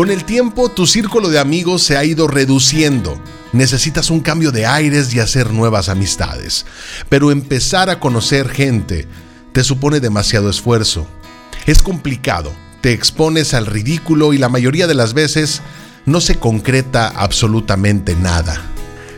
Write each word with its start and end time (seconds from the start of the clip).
Con 0.00 0.10
el 0.10 0.24
tiempo, 0.24 0.70
tu 0.70 0.86
círculo 0.86 1.28
de 1.28 1.38
amigos 1.38 1.82
se 1.82 1.98
ha 1.98 2.04
ido 2.04 2.26
reduciendo. 2.26 3.20
Necesitas 3.52 4.08
un 4.08 4.20
cambio 4.20 4.50
de 4.50 4.64
aires 4.64 5.12
y 5.12 5.20
hacer 5.20 5.52
nuevas 5.52 5.90
amistades. 5.90 6.64
Pero 7.10 7.30
empezar 7.30 7.90
a 7.90 8.00
conocer 8.00 8.48
gente 8.48 9.06
te 9.52 9.62
supone 9.62 10.00
demasiado 10.00 10.48
esfuerzo. 10.48 11.06
Es 11.66 11.82
complicado, 11.82 12.50
te 12.80 12.94
expones 12.94 13.52
al 13.52 13.66
ridículo 13.66 14.32
y 14.32 14.38
la 14.38 14.48
mayoría 14.48 14.86
de 14.86 14.94
las 14.94 15.12
veces 15.12 15.60
no 16.06 16.22
se 16.22 16.38
concreta 16.38 17.08
absolutamente 17.08 18.16
nada. 18.16 18.58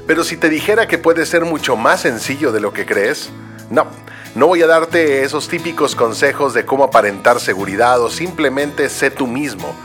Pero 0.09 0.25
si 0.25 0.37
te 0.37 0.49
dijera 0.49 0.89
que 0.89 0.99
puede 0.99 1.27
ser 1.27 1.45
mucho 1.45 1.77
más 1.77 2.01
sencillo 2.01 2.51
de 2.51 2.59
lo 2.59 2.73
que 2.73 2.87
crees, 2.87 3.31
no, 3.71 3.87
no 4.35 4.49
voy 4.49 4.63
a 4.63 4.67
darte 4.67 5.23
esos 5.23 5.47
típicos 5.47 5.95
consejos 5.95 6.55
de 6.55 6.67
cómo 6.67 6.83
aparentar 6.83 7.39
seguridad 7.39 8.01
o 8.03 8.11
simplemente 8.11 8.89
sé 8.89 9.13
tú 9.13 9.29
mismo. 9.29 9.77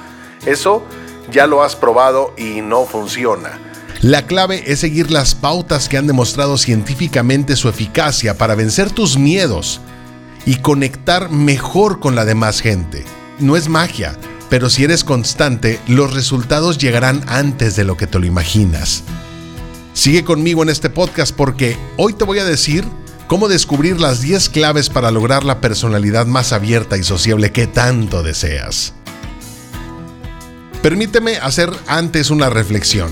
Eso 0.46 0.84
ya 1.32 1.48
lo 1.48 1.64
has 1.64 1.76
probado 1.76 2.34
y 2.38 2.62
no 2.62 2.86
funciona. 2.86 3.59
La 4.02 4.27
clave 4.27 4.63
es 4.68 4.80
seguir 4.80 5.10
las 5.10 5.34
pautas 5.34 5.90
que 5.90 5.98
han 5.98 6.05
demostrado 6.05 6.58
científicamente 6.58 7.55
su 7.55 7.68
eficacia 7.68 8.38
para 8.38 8.54
vencer 8.54 8.91
tus 8.91 9.18
miedos 9.18 9.82
y 10.46 10.58
conectar 10.58 11.32
mejor 11.32 12.00
con 12.00 12.16
la 12.16 12.23
demás 12.23 12.62
gente. 12.62 13.04
No 13.40 13.58
es 13.58 13.70
magia, 13.70 14.16
pero 14.50 14.70
si 14.70 14.84
eres 14.84 15.04
constante, 15.04 15.80
los 15.88 16.13
resultados 16.13 16.77
llegarán 16.77 17.24
antes 17.27 17.76
de 17.76 17.84
lo 17.84 17.98
que 17.98 18.08
te 18.08 18.20
lo 18.20 18.26
imaginas. 18.26 19.04
Sigue 19.94 20.24
conmigo 20.24 20.62
en 20.62 20.70
este 20.70 20.91
podcast 20.91 21.35
porque 21.35 21.76
hoy 21.98 22.13
te 22.13 22.24
voy 22.24 22.38
a 22.38 22.46
decir 22.46 22.85
cómo 23.26 23.48
descubrir 23.48 23.99
las 23.99 24.22
10 24.22 24.49
claves 24.49 24.90
para 24.90 25.10
lograr 25.10 25.44
la 25.44 25.60
personalidad 25.60 26.27
más 26.27 26.54
abierta 26.54 26.98
y 26.98 27.04
sociable 27.04 27.51
que 27.51 27.66
tanto 27.66 28.22
deseas. 28.22 28.94
Permíteme 30.88 31.35
hacer 31.35 31.70
antes 31.88 32.30
una 32.30 32.49
reflexión. 32.49 33.12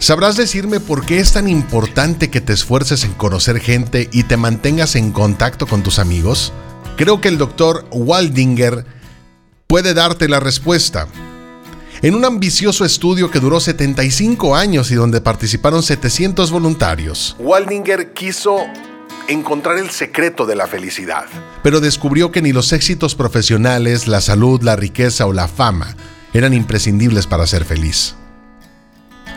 ¿Sabrás 0.00 0.36
decirme 0.36 0.80
por 0.80 1.06
qué 1.06 1.20
es 1.20 1.32
tan 1.32 1.48
importante 1.48 2.28
que 2.28 2.40
te 2.40 2.52
esfuerces 2.52 3.04
en 3.04 3.12
conocer 3.12 3.60
gente 3.60 4.08
y 4.10 4.24
te 4.24 4.36
mantengas 4.36 4.96
en 4.96 5.12
contacto 5.12 5.68
con 5.68 5.84
tus 5.84 6.00
amigos? 6.00 6.52
Creo 6.96 7.20
que 7.20 7.28
el 7.28 7.38
doctor 7.38 7.86
Waldinger 7.92 8.84
puede 9.68 9.94
darte 9.94 10.28
la 10.28 10.40
respuesta. 10.40 11.06
En 12.02 12.16
un 12.16 12.24
ambicioso 12.24 12.84
estudio 12.84 13.30
que 13.30 13.38
duró 13.38 13.60
75 13.60 14.56
años 14.56 14.90
y 14.90 14.96
donde 14.96 15.20
participaron 15.20 15.84
700 15.84 16.50
voluntarios, 16.50 17.36
Waldinger 17.38 18.12
quiso 18.12 18.56
encontrar 19.28 19.78
el 19.78 19.90
secreto 19.90 20.46
de 20.46 20.56
la 20.56 20.66
felicidad. 20.66 21.26
Pero 21.62 21.78
descubrió 21.78 22.32
que 22.32 22.42
ni 22.42 22.50
los 22.50 22.72
éxitos 22.72 23.14
profesionales, 23.14 24.08
la 24.08 24.20
salud, 24.20 24.60
la 24.64 24.74
riqueza 24.74 25.26
o 25.26 25.32
la 25.32 25.46
fama 25.46 25.96
eran 26.32 26.54
imprescindibles 26.54 27.26
para 27.26 27.46
ser 27.46 27.64
feliz. 27.64 28.14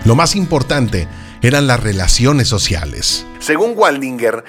Lo 0.03 0.15
más 0.15 0.35
importante 0.35 1.07
eran 1.41 1.67
las 1.67 1.79
relaciones 1.79 2.47
sociales. 2.47 3.25
Según 3.39 3.73
Waldinger, 3.75 4.43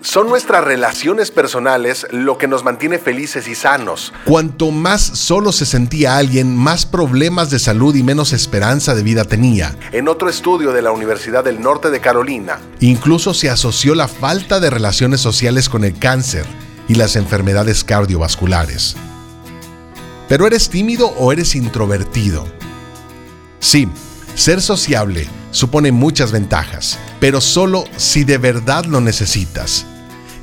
son 0.00 0.28
nuestras 0.28 0.62
relaciones 0.62 1.30
personales 1.30 2.06
lo 2.10 2.38
que 2.38 2.46
nos 2.46 2.62
mantiene 2.62 2.98
felices 2.98 3.48
y 3.48 3.54
sanos. 3.54 4.12
Cuanto 4.24 4.70
más 4.70 5.02
solo 5.02 5.50
se 5.50 5.66
sentía 5.66 6.16
alguien, 6.16 6.54
más 6.54 6.86
problemas 6.86 7.50
de 7.50 7.58
salud 7.58 7.94
y 7.96 8.02
menos 8.02 8.32
esperanza 8.32 8.94
de 8.94 9.02
vida 9.02 9.24
tenía. 9.24 9.74
En 9.90 10.08
otro 10.08 10.28
estudio 10.28 10.72
de 10.72 10.82
la 10.82 10.92
Universidad 10.92 11.42
del 11.42 11.60
Norte 11.60 11.90
de 11.90 12.00
Carolina, 12.00 12.60
incluso 12.80 13.34
se 13.34 13.50
asoció 13.50 13.94
la 13.94 14.08
falta 14.08 14.60
de 14.60 14.70
relaciones 14.70 15.20
sociales 15.20 15.68
con 15.68 15.84
el 15.84 15.98
cáncer 15.98 16.46
y 16.86 16.94
las 16.94 17.16
enfermedades 17.16 17.82
cardiovasculares. 17.82 18.96
¿Pero 20.28 20.46
eres 20.46 20.68
tímido 20.68 21.08
o 21.08 21.32
eres 21.32 21.54
introvertido? 21.54 22.46
Sí, 23.60 23.88
ser 24.34 24.60
sociable 24.60 25.26
supone 25.50 25.90
muchas 25.90 26.32
ventajas, 26.32 26.98
pero 27.18 27.40
solo 27.40 27.84
si 27.96 28.24
de 28.24 28.36
verdad 28.36 28.84
lo 28.84 29.00
necesitas. 29.00 29.86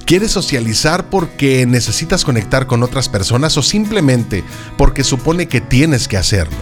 ¿Quieres 0.06 0.32
socializar 0.32 1.10
porque 1.10 1.66
necesitas 1.66 2.26
conectar 2.26 2.68
con 2.68 2.84
otras 2.84 3.10
personas 3.10 3.58
o 3.58 3.64
simplemente 3.64 4.44
porque 4.78 5.04
supone 5.04 5.48
que 5.48 5.62
tienes 5.62 6.08
que 6.08 6.18
hacerlo? 6.18 6.58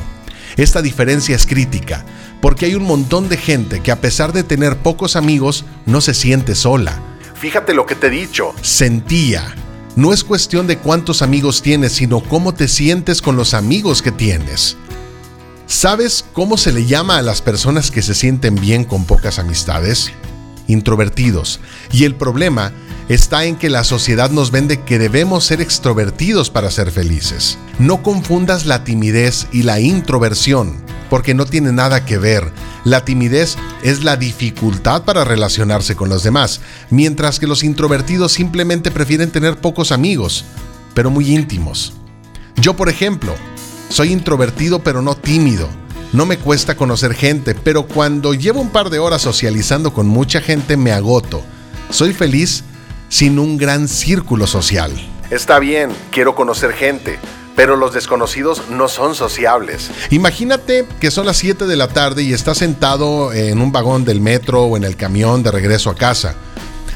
Esta 0.55 0.81
diferencia 0.81 1.35
es 1.35 1.45
crítica, 1.45 2.05
porque 2.41 2.65
hay 2.65 2.75
un 2.75 2.83
montón 2.83 3.29
de 3.29 3.37
gente 3.37 3.79
que 3.79 3.91
a 3.91 4.01
pesar 4.01 4.33
de 4.33 4.43
tener 4.43 4.77
pocos 4.77 5.15
amigos, 5.15 5.65
no 5.85 6.01
se 6.01 6.13
siente 6.13 6.55
sola. 6.55 7.01
Fíjate 7.35 7.73
lo 7.73 7.85
que 7.85 7.95
te 7.95 8.07
he 8.07 8.09
dicho. 8.09 8.53
Sentía 8.61 9.55
no 9.95 10.11
es 10.11 10.23
cuestión 10.23 10.65
de 10.65 10.77
cuántos 10.77 11.21
amigos 11.21 11.61
tienes, 11.61 11.93
sino 11.93 12.21
cómo 12.21 12.53
te 12.53 12.67
sientes 12.67 13.21
con 13.21 13.35
los 13.35 13.53
amigos 13.53 14.01
que 14.01 14.11
tienes. 14.11 14.75
¿Sabes 15.67 16.25
cómo 16.33 16.57
se 16.57 16.71
le 16.71 16.85
llama 16.85 17.17
a 17.17 17.21
las 17.21 17.41
personas 17.41 17.91
que 17.91 18.01
se 18.01 18.15
sienten 18.15 18.55
bien 18.55 18.85
con 18.85 19.05
pocas 19.05 19.39
amistades? 19.39 20.11
Introvertidos. 20.67 21.59
Y 21.91 22.05
el 22.05 22.15
problema 22.15 22.71
está 23.07 23.45
en 23.45 23.55
que 23.55 23.69
la 23.69 23.83
sociedad 23.83 24.31
nos 24.31 24.51
vende 24.51 24.81
que 24.81 24.97
debemos 24.99 25.45
ser 25.45 25.61
extrovertidos 25.61 26.49
para 26.49 26.71
ser 26.71 26.91
felices. 26.91 27.57
No 27.79 28.01
confundas 28.01 28.65
la 28.65 28.83
timidez 28.83 29.47
y 29.51 29.63
la 29.63 29.79
introversión, 29.79 30.83
porque 31.13 31.35
no 31.35 31.45
tiene 31.45 31.71
nada 31.71 32.05
que 32.05 32.17
ver. 32.17 32.51
La 32.85 33.05
timidez 33.05 33.55
es 33.83 34.03
la 34.03 34.17
dificultad 34.17 35.03
para 35.03 35.23
relacionarse 35.23 35.95
con 35.95 36.09
los 36.09 36.23
demás, 36.23 36.59
mientras 36.89 37.37
que 37.37 37.45
los 37.45 37.63
introvertidos 37.63 38.31
simplemente 38.31 38.89
prefieren 38.89 39.29
tener 39.29 39.57
pocos 39.57 39.91
amigos, 39.91 40.43
pero 40.95 41.11
muy 41.11 41.31
íntimos. 41.31 41.93
Yo, 42.55 42.73
por 42.73 42.89
ejemplo, 42.89 43.35
soy 43.89 44.11
introvertido 44.11 44.79
pero 44.79 45.03
no 45.03 45.15
tímido. 45.15 45.69
No 46.13 46.25
me 46.25 46.39
cuesta 46.39 46.75
conocer 46.75 47.13
gente, 47.13 47.53
pero 47.53 47.85
cuando 47.85 48.33
llevo 48.33 48.59
un 48.59 48.71
par 48.71 48.89
de 48.89 48.97
horas 48.97 49.21
socializando 49.21 49.93
con 49.93 50.07
mucha 50.07 50.41
gente 50.41 50.77
me 50.77 50.93
agoto. 50.93 51.43
Soy 51.91 52.13
feliz 52.13 52.63
sin 53.09 53.37
un 53.37 53.59
gran 53.59 53.87
círculo 53.87 54.47
social. 54.47 54.91
Está 55.29 55.59
bien, 55.59 55.91
quiero 56.09 56.33
conocer 56.33 56.73
gente, 56.73 57.19
pero 57.55 57.75
los 57.75 57.93
desconocidos 57.93 58.69
no 58.69 58.87
son 58.87 59.15
sociables. 59.15 59.89
Imagínate 60.09 60.87
que 60.99 61.11
son 61.11 61.25
las 61.25 61.37
7 61.37 61.65
de 61.65 61.75
la 61.75 61.87
tarde 61.87 62.23
y 62.23 62.33
estás 62.33 62.57
sentado 62.57 63.33
en 63.33 63.61
un 63.61 63.71
vagón 63.71 64.05
del 64.05 64.21
metro 64.21 64.63
o 64.63 64.77
en 64.77 64.83
el 64.83 64.95
camión 64.95 65.43
de 65.43 65.51
regreso 65.51 65.89
a 65.89 65.95
casa. 65.95 66.35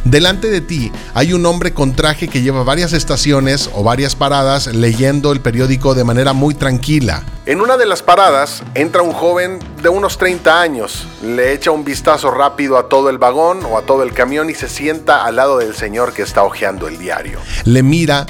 Delante 0.03 0.49
de 0.49 0.61
ti 0.61 0.89
hay 1.13 1.33
un 1.33 1.45
hombre 1.45 1.73
con 1.73 1.93
traje 1.93 2.29
que 2.29 2.41
lleva 2.41 2.63
varias 2.63 2.93
estaciones 2.93 3.69
o 3.73 3.83
varias 3.83 4.15
paradas 4.15 4.67
leyendo 4.67 5.33
el 5.33 5.41
periódico 5.41 5.95
de 5.95 6.05
manera 6.05 6.31
muy 6.31 6.53
tranquila. 6.55 7.23
En 7.45 7.59
una 7.59 7.75
de 7.75 7.85
las 7.85 8.03
paradas 8.03 8.63
entra 8.73 9.01
un 9.01 9.11
joven 9.11 9.59
de 9.83 9.89
unos 9.89 10.17
30 10.17 10.61
años, 10.61 11.05
le 11.21 11.51
echa 11.51 11.71
un 11.71 11.83
vistazo 11.83 12.31
rápido 12.31 12.77
a 12.77 12.87
todo 12.87 13.09
el 13.09 13.17
vagón 13.17 13.65
o 13.65 13.77
a 13.77 13.81
todo 13.81 14.03
el 14.03 14.13
camión 14.13 14.49
y 14.49 14.53
se 14.53 14.69
sienta 14.69 15.25
al 15.25 15.35
lado 15.35 15.57
del 15.57 15.75
señor 15.75 16.13
que 16.13 16.21
está 16.21 16.43
hojeando 16.43 16.87
el 16.87 16.97
diario. 16.97 17.39
Le 17.65 17.83
mira, 17.83 18.25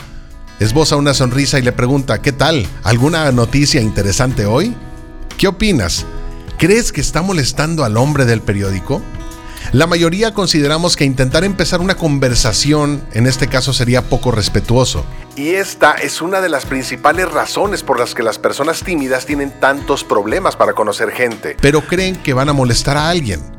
esboza 0.60 0.96
una 0.96 1.14
sonrisa 1.14 1.60
y 1.60 1.62
le 1.62 1.72
pregunta, 1.72 2.22
¿qué 2.22 2.32
tal? 2.32 2.68
¿Alguna 2.84 3.32
noticia 3.32 3.82
interesante 3.82 4.46
hoy? 4.46 4.76
¿Qué 5.38 5.48
opinas? 5.48 6.06
¿Crees 6.58 6.92
que 6.92 7.02
está 7.02 7.22
molestando 7.22 7.84
al 7.84 7.98
hombre 7.98 8.26
del 8.26 8.42
periódico? 8.42 9.02
La 9.74 9.86
mayoría 9.86 10.34
consideramos 10.34 10.96
que 10.96 11.04
intentar 11.04 11.44
empezar 11.44 11.82
una 11.82 11.96
conversación 11.96 13.04
en 13.12 13.28
este 13.28 13.48
caso 13.48 13.74
sería 13.74 14.02
poco 14.04 14.32
respetuoso. 14.32 15.06
Y 15.36 15.50
esta 15.50 15.92
es 15.92 16.22
una 16.22 16.42
de 16.42 16.50
las 16.50 16.66
principales 16.66 17.30
razones 17.30 17.84
por 17.84 18.00
las 18.00 18.16
que 18.16 18.24
las 18.24 18.40
personas 18.40 18.82
tímidas 18.82 19.26
tienen 19.26 19.52
tantos 19.60 20.04
problemas 20.04 20.56
para 20.56 20.74
conocer 20.74 21.12
gente. 21.12 21.58
Pero 21.62 21.82
creen 21.82 22.16
que 22.16 22.34
van 22.34 22.50
a 22.50 22.54
molestar 22.54 22.98
a 22.98 23.10
alguien. 23.10 23.57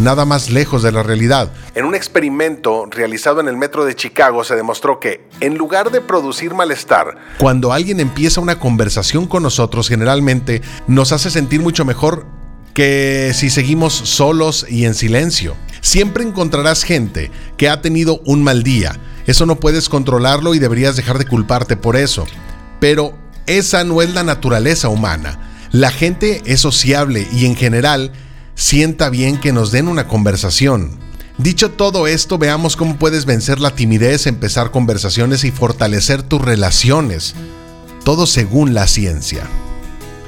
Nada 0.00 0.24
más 0.24 0.48
lejos 0.48 0.82
de 0.82 0.92
la 0.92 1.02
realidad. 1.02 1.52
En 1.74 1.84
un 1.84 1.94
experimento 1.94 2.86
realizado 2.86 3.38
en 3.40 3.48
el 3.48 3.58
metro 3.58 3.84
de 3.84 3.94
Chicago 3.94 4.44
se 4.44 4.56
demostró 4.56 4.98
que, 4.98 5.28
en 5.40 5.58
lugar 5.58 5.90
de 5.90 6.00
producir 6.00 6.54
malestar, 6.54 7.18
cuando 7.38 7.70
alguien 7.70 8.00
empieza 8.00 8.40
una 8.40 8.58
conversación 8.58 9.26
con 9.26 9.42
nosotros, 9.42 9.90
generalmente 9.90 10.62
nos 10.86 11.12
hace 11.12 11.30
sentir 11.30 11.60
mucho 11.60 11.84
mejor 11.84 12.24
que 12.72 13.32
si 13.34 13.50
seguimos 13.50 13.92
solos 13.92 14.64
y 14.70 14.86
en 14.86 14.94
silencio. 14.94 15.54
Siempre 15.82 16.24
encontrarás 16.24 16.82
gente 16.82 17.30
que 17.58 17.68
ha 17.68 17.82
tenido 17.82 18.22
un 18.24 18.42
mal 18.42 18.62
día. 18.62 18.98
Eso 19.26 19.44
no 19.44 19.60
puedes 19.60 19.90
controlarlo 19.90 20.54
y 20.54 20.58
deberías 20.58 20.96
dejar 20.96 21.18
de 21.18 21.26
culparte 21.26 21.76
por 21.76 21.96
eso. 21.96 22.26
Pero 22.80 23.18
esa 23.44 23.84
no 23.84 24.00
es 24.00 24.14
la 24.14 24.22
naturaleza 24.22 24.88
humana. 24.88 25.68
La 25.72 25.90
gente 25.90 26.40
es 26.46 26.60
sociable 26.60 27.28
y 27.32 27.44
en 27.44 27.54
general 27.54 28.12
sienta 28.60 29.08
bien 29.08 29.40
que 29.40 29.54
nos 29.54 29.72
den 29.72 29.88
una 29.88 30.06
conversación. 30.06 30.90
Dicho 31.38 31.70
todo 31.70 32.06
esto, 32.06 32.36
veamos 32.36 32.76
cómo 32.76 32.98
puedes 32.98 33.24
vencer 33.24 33.58
la 33.58 33.74
timidez, 33.74 34.26
empezar 34.26 34.70
conversaciones 34.70 35.44
y 35.44 35.50
fortalecer 35.50 36.22
tus 36.22 36.42
relaciones. 36.42 37.34
Todo 38.04 38.26
según 38.26 38.74
la 38.74 38.86
ciencia. 38.86 39.44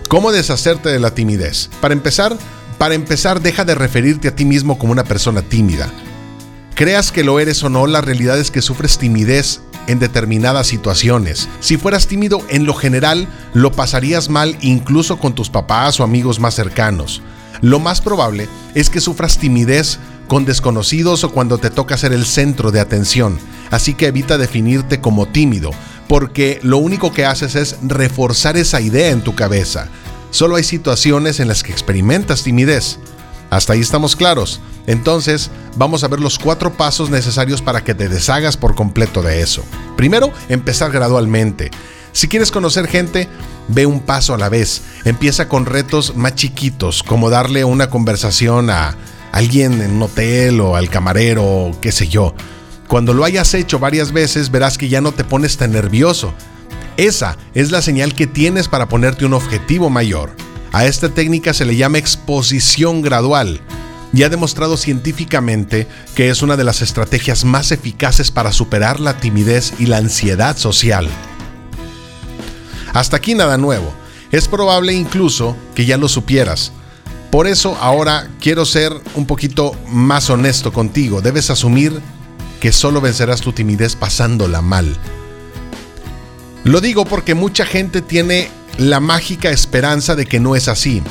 ¿Cómo 0.08 0.32
deshacerte 0.32 0.88
de 0.88 0.98
la 0.98 1.14
timidez? 1.14 1.68
Para 1.82 1.92
empezar, 1.92 2.38
para 2.78 2.94
empezar, 2.94 3.42
deja 3.42 3.66
de 3.66 3.74
referirte 3.74 4.28
a 4.28 4.34
ti 4.34 4.46
mismo 4.46 4.78
como 4.78 4.92
una 4.92 5.04
persona 5.04 5.42
tímida. 5.42 5.90
Creas 6.74 7.12
que 7.12 7.24
lo 7.24 7.38
eres 7.38 7.62
o 7.62 7.68
no, 7.68 7.86
la 7.86 8.00
realidad 8.00 8.38
es 8.38 8.50
que 8.50 8.62
sufres 8.62 8.96
timidez 8.96 9.60
en 9.88 9.98
determinadas 9.98 10.66
situaciones. 10.66 11.50
Si 11.60 11.76
fueras 11.76 12.06
tímido 12.06 12.40
en 12.48 12.64
lo 12.64 12.72
general, 12.72 13.28
lo 13.52 13.72
pasarías 13.72 14.30
mal 14.30 14.56
incluso 14.62 15.18
con 15.18 15.34
tus 15.34 15.50
papás 15.50 16.00
o 16.00 16.04
amigos 16.04 16.40
más 16.40 16.54
cercanos. 16.54 17.20
Lo 17.60 17.78
más 17.78 18.00
probable 18.00 18.48
es 18.74 18.90
que 18.90 19.00
sufras 19.00 19.38
timidez 19.38 19.98
con 20.28 20.44
desconocidos 20.44 21.24
o 21.24 21.32
cuando 21.32 21.58
te 21.58 21.70
toca 21.70 21.96
ser 21.96 22.12
el 22.12 22.24
centro 22.24 22.70
de 22.70 22.80
atención, 22.80 23.38
así 23.70 23.94
que 23.94 24.06
evita 24.06 24.38
definirte 24.38 25.00
como 25.00 25.26
tímido, 25.26 25.70
porque 26.08 26.58
lo 26.62 26.78
único 26.78 27.12
que 27.12 27.26
haces 27.26 27.54
es 27.54 27.76
reforzar 27.82 28.56
esa 28.56 28.80
idea 28.80 29.10
en 29.10 29.22
tu 29.22 29.34
cabeza. 29.34 29.88
Solo 30.30 30.56
hay 30.56 30.64
situaciones 30.64 31.40
en 31.40 31.48
las 31.48 31.62
que 31.62 31.72
experimentas 31.72 32.42
timidez. 32.42 32.98
Hasta 33.50 33.74
ahí 33.74 33.80
estamos 33.80 34.16
claros. 34.16 34.60
Entonces, 34.86 35.50
vamos 35.76 36.02
a 36.02 36.08
ver 36.08 36.20
los 36.20 36.38
cuatro 36.38 36.72
pasos 36.72 37.10
necesarios 37.10 37.60
para 37.60 37.84
que 37.84 37.94
te 37.94 38.08
deshagas 38.08 38.56
por 38.56 38.74
completo 38.74 39.22
de 39.22 39.42
eso. 39.42 39.62
Primero, 39.96 40.32
empezar 40.48 40.90
gradualmente. 40.90 41.70
Si 42.12 42.28
quieres 42.28 42.50
conocer 42.50 42.88
gente, 42.88 43.28
ve 43.68 43.86
un 43.86 44.00
paso 44.00 44.34
a 44.34 44.38
la 44.38 44.48
vez. 44.48 44.82
Empieza 45.04 45.48
con 45.48 45.66
retos 45.66 46.14
más 46.14 46.34
chiquitos, 46.34 47.02
como 47.02 47.30
darle 47.30 47.64
una 47.64 47.88
conversación 47.88 48.70
a 48.70 48.96
alguien 49.32 49.80
en 49.80 49.92
un 49.92 50.02
hotel 50.02 50.60
o 50.60 50.76
al 50.76 50.90
camarero, 50.90 51.70
qué 51.80 51.90
sé 51.90 52.08
yo. 52.08 52.34
Cuando 52.86 53.14
lo 53.14 53.24
hayas 53.24 53.54
hecho 53.54 53.78
varias 53.78 54.12
veces, 54.12 54.50
verás 54.50 54.76
que 54.76 54.90
ya 54.90 55.00
no 55.00 55.12
te 55.12 55.24
pones 55.24 55.56
tan 55.56 55.72
nervioso. 55.72 56.34
Esa 56.98 57.38
es 57.54 57.70
la 57.70 57.80
señal 57.80 58.14
que 58.14 58.26
tienes 58.26 58.68
para 58.68 58.88
ponerte 58.88 59.24
un 59.24 59.32
objetivo 59.32 59.88
mayor. 59.88 60.36
A 60.72 60.84
esta 60.84 61.08
técnica 61.08 61.54
se 61.54 61.64
le 61.64 61.76
llama 61.76 61.98
exposición 61.98 63.00
gradual 63.00 63.60
y 64.12 64.24
ha 64.24 64.28
demostrado 64.28 64.76
científicamente 64.76 65.86
que 66.14 66.28
es 66.28 66.42
una 66.42 66.58
de 66.58 66.64
las 66.64 66.82
estrategias 66.82 67.46
más 67.46 67.72
eficaces 67.72 68.30
para 68.30 68.52
superar 68.52 69.00
la 69.00 69.16
timidez 69.16 69.72
y 69.78 69.86
la 69.86 69.96
ansiedad 69.96 70.58
social. 70.58 71.08
Hasta 72.92 73.16
aquí 73.16 73.34
nada 73.34 73.58
nuevo. 73.58 73.92
Es 74.30 74.48
probable 74.48 74.92
incluso 74.92 75.56
que 75.74 75.84
ya 75.84 75.96
lo 75.96 76.08
supieras. 76.08 76.72
Por 77.30 77.46
eso 77.46 77.76
ahora 77.80 78.28
quiero 78.40 78.66
ser 78.66 78.92
un 79.14 79.26
poquito 79.26 79.74
más 79.88 80.28
honesto 80.30 80.72
contigo. 80.72 81.22
Debes 81.22 81.50
asumir 81.50 82.00
que 82.60 82.72
solo 82.72 83.00
vencerás 83.00 83.40
tu 83.40 83.52
timidez 83.52 83.96
pasándola 83.96 84.62
mal. 84.62 84.96
Lo 86.64 86.80
digo 86.80 87.04
porque 87.04 87.34
mucha 87.34 87.66
gente 87.66 88.02
tiene 88.02 88.48
la 88.78 89.00
mágica 89.00 89.50
esperanza 89.50 90.14
de 90.14 90.26
que 90.26 90.40
no 90.40 90.54
es 90.54 90.68
así, 90.68 91.02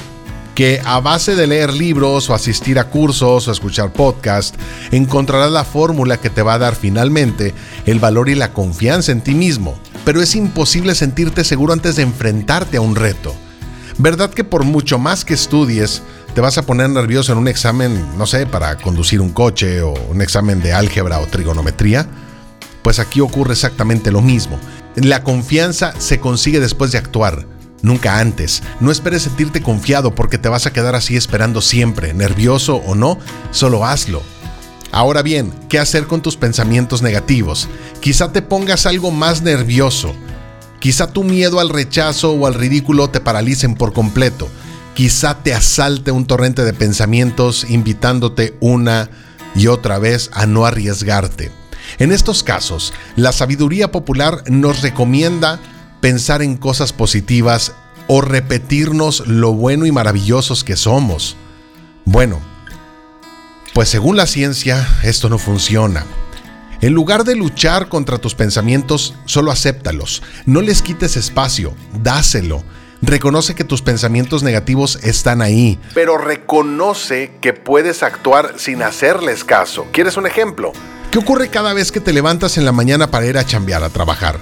que 0.55 0.81
a 0.85 0.99
base 0.99 1.35
de 1.35 1.47
leer 1.47 1.73
libros 1.73 2.29
o 2.29 2.33
asistir 2.33 2.79
a 2.79 2.89
cursos 2.89 3.47
o 3.47 3.51
escuchar 3.51 3.91
podcasts, 3.91 4.57
encontrarás 4.91 5.51
la 5.51 5.63
fórmula 5.63 6.17
que 6.17 6.29
te 6.29 6.41
va 6.41 6.53
a 6.53 6.59
dar 6.59 6.75
finalmente 6.75 7.53
el 7.85 7.99
valor 7.99 8.29
y 8.29 8.35
la 8.35 8.53
confianza 8.53 9.11
en 9.11 9.21
ti 9.21 9.33
mismo. 9.33 9.77
Pero 10.05 10.21
es 10.21 10.35
imposible 10.35 10.95
sentirte 10.95 11.43
seguro 11.43 11.73
antes 11.73 11.95
de 11.95 12.03
enfrentarte 12.03 12.77
a 12.77 12.81
un 12.81 12.95
reto. 12.95 13.35
¿Verdad 13.97 14.31
que 14.31 14.43
por 14.43 14.63
mucho 14.63 14.97
más 14.97 15.25
que 15.25 15.33
estudies, 15.33 16.01
te 16.33 16.41
vas 16.41 16.57
a 16.57 16.63
poner 16.63 16.89
nervioso 16.89 17.33
en 17.33 17.37
un 17.37 17.47
examen, 17.47 18.17
no 18.17 18.25
sé, 18.25 18.47
para 18.47 18.77
conducir 18.77 19.21
un 19.21 19.29
coche 19.29 19.81
o 19.81 19.93
un 20.09 20.21
examen 20.21 20.61
de 20.61 20.73
álgebra 20.73 21.19
o 21.19 21.27
trigonometría? 21.27 22.07
Pues 22.81 22.99
aquí 22.99 23.21
ocurre 23.21 23.53
exactamente 23.53 24.11
lo 24.11 24.21
mismo. 24.21 24.59
La 24.95 25.23
confianza 25.23 25.93
se 25.99 26.19
consigue 26.19 26.59
después 26.59 26.91
de 26.91 26.97
actuar, 26.97 27.45
nunca 27.81 28.19
antes. 28.19 28.63
No 28.79 28.91
esperes 28.91 29.23
sentirte 29.23 29.61
confiado 29.61 30.15
porque 30.15 30.37
te 30.37 30.49
vas 30.49 30.65
a 30.65 30.73
quedar 30.73 30.95
así 30.95 31.15
esperando 31.15 31.61
siempre, 31.61 32.13
nervioso 32.13 32.77
o 32.77 32.95
no, 32.95 33.19
solo 33.51 33.85
hazlo. 33.85 34.23
Ahora 34.91 35.21
bien, 35.21 35.53
¿qué 35.69 35.79
hacer 35.79 36.05
con 36.05 36.21
tus 36.21 36.35
pensamientos 36.35 37.01
negativos? 37.01 37.69
Quizá 38.01 38.33
te 38.33 38.41
pongas 38.41 38.85
algo 38.85 39.11
más 39.11 39.41
nervioso. 39.41 40.13
Quizá 40.79 41.07
tu 41.07 41.23
miedo 41.23 41.59
al 41.59 41.69
rechazo 41.69 42.31
o 42.31 42.45
al 42.45 42.55
ridículo 42.55 43.09
te 43.09 43.21
paralicen 43.21 43.75
por 43.75 43.93
completo. 43.93 44.49
Quizá 44.93 45.41
te 45.43 45.53
asalte 45.53 46.11
un 46.11 46.25
torrente 46.25 46.65
de 46.65 46.73
pensamientos 46.73 47.65
invitándote 47.69 48.57
una 48.59 49.09
y 49.55 49.67
otra 49.67 49.97
vez 49.97 50.29
a 50.33 50.45
no 50.45 50.65
arriesgarte. 50.65 51.51
En 51.99 52.11
estos 52.11 52.43
casos, 52.43 52.93
la 53.15 53.31
sabiduría 53.31 53.91
popular 53.91 54.43
nos 54.47 54.81
recomienda 54.81 55.59
pensar 56.01 56.41
en 56.41 56.57
cosas 56.57 56.91
positivas 56.91 57.73
o 58.07 58.21
repetirnos 58.21 59.25
lo 59.27 59.53
bueno 59.53 59.85
y 59.85 59.91
maravillosos 59.91 60.63
que 60.63 60.75
somos. 60.75 61.37
Bueno, 62.03 62.39
pues 63.73 63.89
según 63.89 64.17
la 64.17 64.27
ciencia, 64.27 64.87
esto 65.03 65.29
no 65.29 65.37
funciona. 65.37 66.05
En 66.81 66.93
lugar 66.93 67.23
de 67.23 67.35
luchar 67.35 67.89
contra 67.89 68.17
tus 68.17 68.33
pensamientos, 68.33 69.13
solo 69.25 69.51
acéptalos. 69.51 70.23
No 70.45 70.61
les 70.61 70.81
quites 70.81 71.15
espacio, 71.15 71.75
dáselo. 72.01 72.63
Reconoce 73.03 73.55
que 73.55 73.63
tus 73.63 73.81
pensamientos 73.81 74.43
negativos 74.43 74.99
están 75.03 75.41
ahí. 75.41 75.79
Pero 75.93 76.17
reconoce 76.17 77.33
que 77.39 77.53
puedes 77.53 78.03
actuar 78.03 78.55
sin 78.57 78.81
hacerles 78.81 79.43
caso. 79.43 79.87
¿Quieres 79.91 80.17
un 80.17 80.25
ejemplo? 80.25 80.71
¿Qué 81.11 81.19
ocurre 81.19 81.49
cada 81.49 81.73
vez 81.73 81.91
que 81.91 81.99
te 81.99 82.13
levantas 82.13 82.57
en 82.57 82.65
la 82.65 82.71
mañana 82.71 83.11
para 83.11 83.25
ir 83.25 83.37
a 83.37 83.45
chambear, 83.45 83.83
a 83.83 83.89
trabajar? 83.89 84.39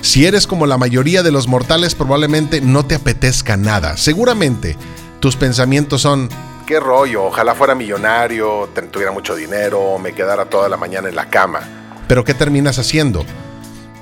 Si 0.00 0.24
eres 0.24 0.46
como 0.46 0.66
la 0.66 0.78
mayoría 0.78 1.22
de 1.22 1.30
los 1.30 1.46
mortales, 1.46 1.94
probablemente 1.94 2.60
no 2.60 2.86
te 2.86 2.94
apetezca 2.94 3.56
nada. 3.56 3.96
Seguramente 3.96 4.76
tus 5.20 5.36
pensamientos 5.36 6.00
son, 6.02 6.30
qué 6.70 6.78
rollo, 6.78 7.24
ojalá 7.24 7.56
fuera 7.56 7.74
millonario, 7.74 8.68
tuviera 8.92 9.10
mucho 9.10 9.34
dinero, 9.34 9.98
me 9.98 10.12
quedara 10.12 10.44
toda 10.44 10.68
la 10.68 10.76
mañana 10.76 11.08
en 11.08 11.16
la 11.16 11.28
cama. 11.28 11.58
Pero 12.06 12.24
¿qué 12.24 12.32
terminas 12.32 12.78
haciendo? 12.78 13.26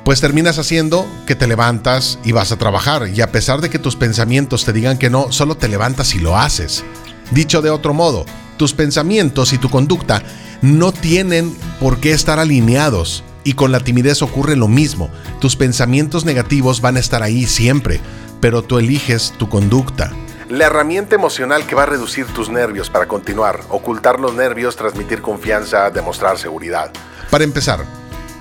Pues 0.05 0.21
terminas 0.21 0.59
haciendo 0.59 1.09
que 1.27 1.35
te 1.35 1.47
levantas 1.47 2.19
y 2.25 2.33
vas 2.33 2.53
a 2.53 2.59
trabajar, 2.59 3.09
y 3.09 3.23
a 3.23 3.33
pesar 3.33 3.63
de 3.63 3.71
que 3.71 3.79
tus 3.79 3.97
pensamientos 3.97 4.67
te 4.67 4.75
digan 4.75 4.99
que 4.99 5.09
no, 5.09 5.33
solo 5.33 5.57
te 5.57 5.67
levantas 5.67 6.15
y 6.15 6.19
lo 6.19 6.37
haces. 6.37 6.85
Dicho 7.31 7.63
de 7.63 7.71
otro 7.71 7.95
modo, 7.95 8.27
tus 8.59 8.75
pensamientos 8.75 9.55
y 9.55 9.59
tu 9.59 9.71
conducta 9.71 10.23
no 10.61 10.93
tienen 10.93 11.57
por 11.81 12.01
qué 12.01 12.11
estar 12.11 12.39
alineados. 12.39 13.25
Y 13.45 13.55
con 13.55 13.73
la 13.73 13.81
timidez 13.81 14.21
ocurre 14.21 14.57
lo 14.57 14.69
mismo. 14.69 15.09
Tus 15.41 15.57
pensamientos 15.57 16.27
negativos 16.27 16.83
van 16.83 16.99
a 16.99 17.01
estar 17.01 17.23
ahí 17.23 17.47
siempre, 17.47 17.99
pero 18.43 18.61
tú 18.61 18.79
eliges 18.79 19.33
tu 19.39 19.49
conducta. 19.49 20.13
La 20.49 20.65
herramienta 20.65 21.15
emocional 21.15 21.67
que 21.67 21.75
va 21.75 21.83
a 21.83 21.87
reducir 21.87 22.25
tus 22.27 22.49
nervios 22.49 22.89
para 22.89 23.07
continuar, 23.07 23.61
ocultar 23.69 24.19
los 24.19 24.35
nervios, 24.35 24.77
transmitir 24.77 25.21
confianza, 25.21 25.91
demostrar 25.91 26.39
seguridad. 26.39 26.91
Para 27.31 27.45
empezar, 27.45 27.85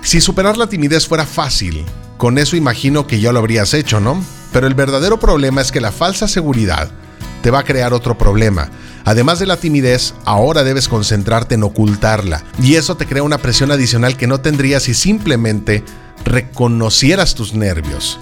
si 0.02 0.22
superar 0.22 0.56
la 0.56 0.68
timidez 0.68 1.06
fuera 1.06 1.26
fácil, 1.26 1.86
con 2.18 2.38
eso 2.38 2.56
imagino 2.56 3.08
que 3.08 3.20
ya 3.20 3.34
lo 3.34 3.40
habrías 3.40 3.74
hecho, 3.74 4.00
¿no? 4.00 4.24
Pero 4.54 4.68
el 4.68 4.74
verdadero 4.74 5.20
problema 5.20 5.60
es 5.60 5.74
que 5.74 5.82
la 5.82 5.92
falsa 5.92 6.30
seguridad 6.30 6.90
te 7.44 7.52
va 7.52 7.60
a 7.60 7.66
crear 7.66 7.94
otro 7.94 8.18
problema. 8.18 8.70
Además 9.04 9.40
de 9.40 9.46
la 9.46 9.58
timidez, 9.58 10.14
ahora 10.24 10.64
debes 10.64 10.88
concentrarte 10.88 11.56
en 11.56 11.64
ocultarla. 11.64 12.42
Y 12.62 12.76
eso 12.76 12.96
te 12.96 13.06
crea 13.06 13.24
una 13.24 13.40
presión 13.40 13.70
adicional 13.70 14.16
que 14.16 14.28
no 14.28 14.40
tendrías 14.40 14.84
si 14.84 14.94
simplemente 14.94 15.84
reconocieras 16.24 17.36
tus 17.36 17.54
nervios. 17.54 18.18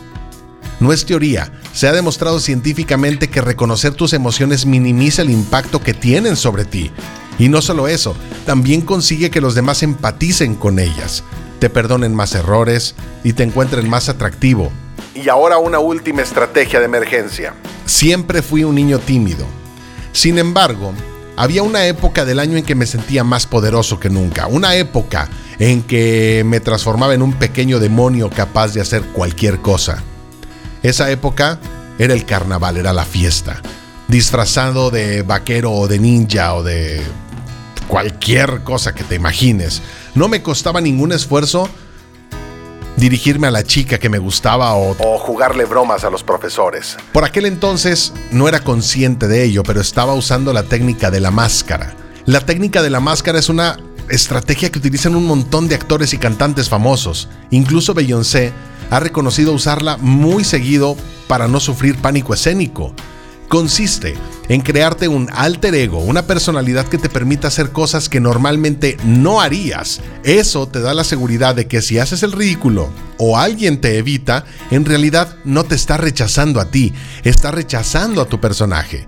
No 0.79 0.91
es 0.91 1.05
teoría, 1.05 1.51
se 1.74 1.88
ha 1.88 1.94
demostrado 1.94 2.39
científicamente 2.39 3.29
que 3.29 3.41
reconocer 3.41 3.94
tus 3.94 4.13
emociones 4.13 4.65
minimiza 4.65 5.22
el 5.22 5.29
impacto 5.29 5.82
que 5.82 5.94
tienen 5.94 6.36
sobre 6.36 6.65
ti. 6.65 6.91
Y 7.39 7.50
no 7.50 7.62
solo 7.62 7.88
eso, 7.88 8.15
también 8.46 8.82
consigue 8.82 9.29
que 9.29 9.41
los 9.41 9.55
demás 9.55 9.84
empaticen 9.84 10.55
con 10.55 10.79
ellas, 10.79 11.24
te 11.60 11.70
perdonen 11.70 12.13
más 12.13 12.36
errores 12.36 12.96
y 13.24 13.34
te 13.34 13.44
encuentren 13.44 13.89
más 13.89 14.10
atractivo. 14.10 14.72
Y 15.13 15.29
ahora 15.29 15.58
una 15.58 15.79
última 15.79 16.22
estrategia 16.22 16.79
de 16.79 16.86
emergencia. 16.86 17.53
Siempre 17.86 18.41
fui 18.41 18.63
un 18.63 18.75
niño 18.75 19.00
tímido. 19.00 19.46
Sin 20.12 20.38
embargo, 20.38 20.94
había 21.38 21.63
una 21.63 21.86
época 21.88 22.25
del 22.25 22.39
año 22.39 22.58
en 22.58 22.65
que 22.65 22.75
me 22.75 22.86
sentía 22.86 23.24
más 23.24 23.46
poderoso 23.46 24.00
que 24.00 24.10
nunca. 24.10 24.48
Una 24.48 24.75
época 24.75 25.29
en 25.60 25.84
que 25.84 26.44
me 26.46 26.60
transformaba 26.60 27.13
en 27.13 27.22
un 27.22 27.34
pequeño 27.34 27.79
demonio 27.79 28.29
capaz 28.29 28.74
de 28.74 28.82
hacer 28.82 29.01
cualquier 29.03 29.60
cosa. 29.60 30.03
Esa 30.86 31.10
época 31.10 31.58
era 31.98 32.13
el 32.13 32.25
carnaval, 32.25 32.77
era 32.77 32.94
la 32.94 33.06
fiesta. 33.06 33.60
Disfrazado 34.08 34.92
de 34.92 35.24
vaquero 35.24 35.72
o 35.72 35.88
de 35.88 35.98
ninja 35.98 36.54
o 36.54 36.62
de 36.62 37.01
cualquier 37.88 38.62
cosa 38.63 38.94
que 38.94 39.04
te 39.04 39.15
imagines. 39.15 39.82
No 40.13 40.27
me 40.27 40.44
costaba 40.44 40.82
ningún 40.82 41.12
esfuerzo 41.12 41.68
dirigirme 42.98 43.48
a 43.48 43.51
la 43.51 43.63
chica 43.63 43.98
que 43.98 44.10
me 44.10 44.20
gustaba 44.20 44.75
o, 44.75 44.96
o 45.00 45.18
jugarle 45.18 45.65
bromas 45.65 46.04
a 46.04 46.12
los 46.12 46.22
profesores. 46.22 46.98
Por 47.12 47.25
aquel 47.25 47.48
entonces 47.48 48.13
no 48.30 48.48
era 48.48 48.60
consciente 48.60 49.27
de 49.27 49.44
ello, 49.44 49.63
pero 49.63 49.82
estaba 49.82 50.13
usando 50.13 50.54
la 50.54 50.62
técnica 50.62 51.10
de 51.10 51.20
la 51.20 51.32
máscara. 51.32 51.96
La 52.25 52.42
técnica 52.42 52.84
de 52.84 52.92
la 52.92 53.00
máscara 53.00 53.39
es 53.39 53.50
una 53.50 53.80
estrategia 54.08 54.72
que 54.72 54.77
utilizan 54.77 55.15
un 55.15 55.25
montón 55.25 55.68
de 55.68 55.74
actores 55.74 56.13
y 56.13 56.20
cantantes 56.20 56.70
famosos. 56.70 57.27
Incluso 57.50 57.96
Beyoncé 57.96 58.54
ha 58.89 59.00
reconocido 59.00 59.54
usarla 59.54 59.98
muy 59.98 60.44
seguido 60.44 60.96
para 61.27 61.48
no 61.48 61.60
sufrir 61.60 61.96
pánico 61.98 62.34
escénico. 62.34 62.94
Consiste 63.48 64.15
en 64.50 64.62
crearte 64.62 65.08
un 65.08 65.30
alter 65.32 65.75
ego, 65.75 66.00
una 66.00 66.25
personalidad 66.25 66.88
que 66.88 66.98
te 66.98 67.10
permita 67.10 67.48
hacer 67.48 67.72
cosas 67.72 68.10
que 68.10 68.20
normalmente 68.20 68.98
no 69.06 69.39
harías. 69.39 70.01
Eso 70.24 70.68
te 70.68 70.80
da 70.80 70.94
la 70.94 71.04
seguridad 71.04 71.56
de 71.56 71.68
que 71.68 71.82
si 71.82 72.00
haces 72.00 72.24
el 72.24 72.32
ridículo 72.32 72.89
o 73.18 73.38
alguien 73.38 73.80
te 73.80 73.98
evita, 73.98 74.46
en 74.72 74.86
realidad 74.86 75.36
no 75.46 75.63
te 75.63 75.75
está 75.75 75.98
rechazando 75.98 76.60
a 76.60 76.72
ti, 76.72 76.94
está 77.24 77.51
rechazando 77.51 78.22
a 78.22 78.25
tu 78.25 78.39
personaje. 78.39 79.08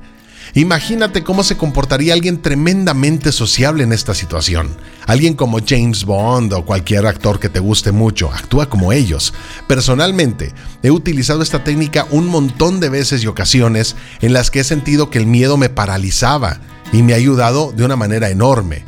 Imagínate 0.57 1.23
cómo 1.23 1.43
se 1.43 1.55
comportaría 1.55 2.15
alguien 2.15 2.41
tremendamente 2.41 3.31
sociable 3.31 3.83
en 3.83 3.93
esta 3.93 4.15
situación. 4.15 4.75
Alguien 5.05 5.35
como 5.35 5.59
James 5.63 6.03
Bond 6.03 6.51
o 6.51 6.65
cualquier 6.65 7.05
actor 7.05 7.39
que 7.39 7.47
te 7.47 7.59
guste 7.59 7.91
mucho, 7.91 8.31
actúa 8.33 8.67
como 8.67 8.91
ellos. 8.91 9.35
Personalmente, 9.67 10.55
he 10.81 10.89
utilizado 10.89 11.43
esta 11.43 11.63
técnica 11.63 12.07
un 12.09 12.25
montón 12.25 12.79
de 12.79 12.89
veces 12.89 13.23
y 13.23 13.27
ocasiones 13.27 13.95
en 14.19 14.33
las 14.33 14.49
que 14.49 14.61
he 14.61 14.63
sentido 14.63 15.11
que 15.11 15.19
el 15.19 15.27
miedo 15.27 15.57
me 15.57 15.69
paralizaba 15.69 16.59
y 16.91 17.03
me 17.03 17.13
ha 17.13 17.17
ayudado 17.17 17.71
de 17.71 17.85
una 17.85 17.95
manera 17.95 18.31
enorme. 18.31 18.83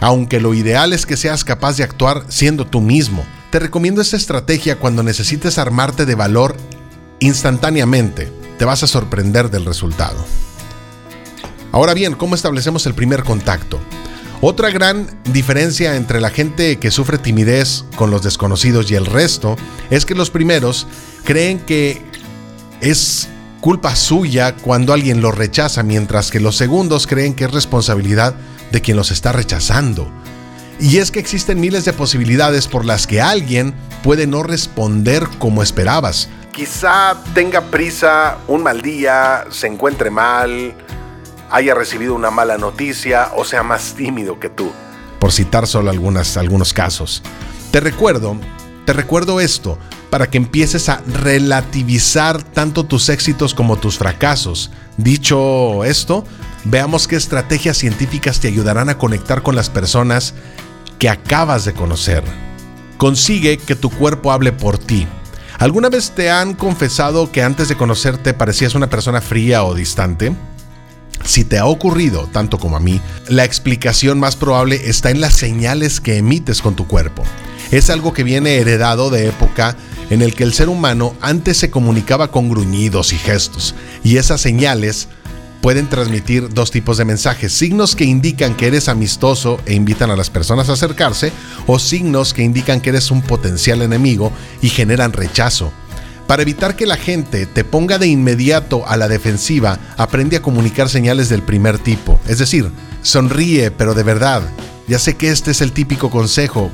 Aunque 0.00 0.40
lo 0.40 0.54
ideal 0.54 0.94
es 0.94 1.04
que 1.04 1.18
seas 1.18 1.44
capaz 1.44 1.76
de 1.76 1.84
actuar 1.84 2.24
siendo 2.30 2.66
tú 2.66 2.80
mismo, 2.80 3.22
te 3.50 3.58
recomiendo 3.58 4.00
esta 4.00 4.16
estrategia 4.16 4.78
cuando 4.78 5.02
necesites 5.02 5.58
armarte 5.58 6.06
de 6.06 6.14
valor 6.14 6.56
instantáneamente. 7.20 8.32
Te 8.58 8.64
vas 8.64 8.82
a 8.82 8.86
sorprender 8.86 9.50
del 9.50 9.66
resultado. 9.66 10.24
Ahora 11.72 11.94
bien, 11.94 12.14
¿cómo 12.14 12.34
establecemos 12.34 12.86
el 12.86 12.94
primer 12.94 13.22
contacto? 13.24 13.80
Otra 14.40 14.70
gran 14.70 15.08
diferencia 15.24 15.96
entre 15.96 16.20
la 16.20 16.30
gente 16.30 16.78
que 16.78 16.90
sufre 16.90 17.18
timidez 17.18 17.84
con 17.96 18.10
los 18.10 18.22
desconocidos 18.22 18.90
y 18.90 18.94
el 18.94 19.06
resto 19.06 19.56
es 19.90 20.04
que 20.04 20.14
los 20.14 20.30
primeros 20.30 20.86
creen 21.24 21.58
que 21.58 22.02
es 22.80 23.28
culpa 23.60 23.96
suya 23.96 24.54
cuando 24.54 24.92
alguien 24.92 25.22
los 25.22 25.34
rechaza, 25.34 25.82
mientras 25.82 26.30
que 26.30 26.38
los 26.40 26.56
segundos 26.56 27.06
creen 27.06 27.34
que 27.34 27.44
es 27.44 27.50
responsabilidad 27.50 28.34
de 28.70 28.80
quien 28.80 28.96
los 28.96 29.10
está 29.10 29.32
rechazando. 29.32 30.10
Y 30.78 30.98
es 30.98 31.10
que 31.10 31.18
existen 31.18 31.58
miles 31.58 31.84
de 31.86 31.94
posibilidades 31.94 32.68
por 32.68 32.84
las 32.84 33.06
que 33.06 33.22
alguien 33.22 33.74
puede 34.02 34.26
no 34.26 34.42
responder 34.42 35.26
como 35.38 35.62
esperabas. 35.62 36.28
Quizá 36.52 37.16
tenga 37.34 37.62
prisa, 37.62 38.38
un 38.46 38.62
mal 38.62 38.82
día, 38.82 39.46
se 39.50 39.66
encuentre 39.66 40.10
mal, 40.10 40.74
haya 41.50 41.74
recibido 41.74 42.14
una 42.14 42.30
mala 42.30 42.58
noticia 42.58 43.30
o 43.36 43.44
sea 43.44 43.62
más 43.62 43.94
tímido 43.94 44.38
que 44.40 44.48
tú. 44.48 44.70
Por 45.18 45.32
citar 45.32 45.66
solo 45.66 45.90
algunos 45.90 46.72
casos. 46.72 47.22
Te 47.70 47.80
recuerdo, 47.80 48.38
te 48.84 48.92
recuerdo 48.92 49.40
esto 49.40 49.78
para 50.10 50.30
que 50.30 50.38
empieces 50.38 50.88
a 50.88 51.02
relativizar 51.06 52.42
tanto 52.42 52.84
tus 52.84 53.08
éxitos 53.08 53.54
como 53.54 53.76
tus 53.76 53.98
fracasos. 53.98 54.70
Dicho 54.96 55.84
esto, 55.84 56.24
veamos 56.64 57.08
qué 57.08 57.16
estrategias 57.16 57.76
científicas 57.76 58.40
te 58.40 58.48
ayudarán 58.48 58.88
a 58.88 58.98
conectar 58.98 59.42
con 59.42 59.56
las 59.56 59.68
personas 59.68 60.34
que 60.98 61.08
acabas 61.08 61.64
de 61.64 61.74
conocer. 61.74 62.24
Consigue 62.96 63.58
que 63.58 63.74
tu 63.74 63.90
cuerpo 63.90 64.32
hable 64.32 64.52
por 64.52 64.78
ti. 64.78 65.06
¿Alguna 65.58 65.88
vez 65.88 66.12
te 66.12 66.30
han 66.30 66.54
confesado 66.54 67.32
que 67.32 67.42
antes 67.42 67.68
de 67.68 67.76
conocerte 67.76 68.34
parecías 68.34 68.74
una 68.74 68.88
persona 68.88 69.20
fría 69.20 69.64
o 69.64 69.74
distante? 69.74 70.34
Si 71.24 71.44
te 71.44 71.58
ha 71.58 71.66
ocurrido, 71.66 72.28
tanto 72.32 72.58
como 72.58 72.76
a 72.76 72.80
mí, 72.80 73.00
la 73.28 73.44
explicación 73.44 74.18
más 74.18 74.36
probable 74.36 74.88
está 74.88 75.10
en 75.10 75.20
las 75.20 75.34
señales 75.34 76.00
que 76.00 76.18
emites 76.18 76.62
con 76.62 76.76
tu 76.76 76.86
cuerpo. 76.86 77.24
Es 77.70 77.90
algo 77.90 78.12
que 78.12 78.22
viene 78.22 78.56
heredado 78.56 79.10
de 79.10 79.26
época 79.26 79.76
en 80.10 80.22
el 80.22 80.34
que 80.34 80.44
el 80.44 80.54
ser 80.54 80.68
humano 80.68 81.14
antes 81.20 81.56
se 81.56 81.70
comunicaba 81.70 82.30
con 82.30 82.48
gruñidos 82.48 83.12
y 83.12 83.18
gestos, 83.18 83.74
y 84.04 84.18
esas 84.18 84.40
señales 84.40 85.08
pueden 85.60 85.88
transmitir 85.88 86.48
dos 86.50 86.70
tipos 86.70 86.96
de 86.96 87.04
mensajes, 87.04 87.52
signos 87.52 87.96
que 87.96 88.04
indican 88.04 88.54
que 88.54 88.68
eres 88.68 88.88
amistoso 88.88 89.58
e 89.66 89.74
invitan 89.74 90.12
a 90.12 90.16
las 90.16 90.30
personas 90.30 90.68
a 90.68 90.74
acercarse, 90.74 91.32
o 91.66 91.80
signos 91.80 92.34
que 92.34 92.44
indican 92.44 92.80
que 92.80 92.90
eres 92.90 93.10
un 93.10 93.20
potencial 93.20 93.82
enemigo 93.82 94.30
y 94.62 94.68
generan 94.68 95.12
rechazo. 95.12 95.72
Para 96.26 96.42
evitar 96.42 96.74
que 96.74 96.86
la 96.86 96.96
gente 96.96 97.46
te 97.46 97.62
ponga 97.62 97.98
de 97.98 98.08
inmediato 98.08 98.86
a 98.86 98.96
la 98.96 99.06
defensiva, 99.06 99.78
aprende 99.96 100.36
a 100.36 100.42
comunicar 100.42 100.88
señales 100.88 101.28
del 101.28 101.42
primer 101.42 101.78
tipo. 101.78 102.18
Es 102.26 102.38
decir, 102.38 102.70
sonríe, 103.02 103.70
pero 103.70 103.94
de 103.94 104.02
verdad. 104.02 104.42
Ya 104.88 104.98
sé 104.98 105.16
que 105.16 105.30
este 105.30 105.52
es 105.52 105.60
el 105.60 105.72
típico 105.72 106.10
consejo, 106.10 106.70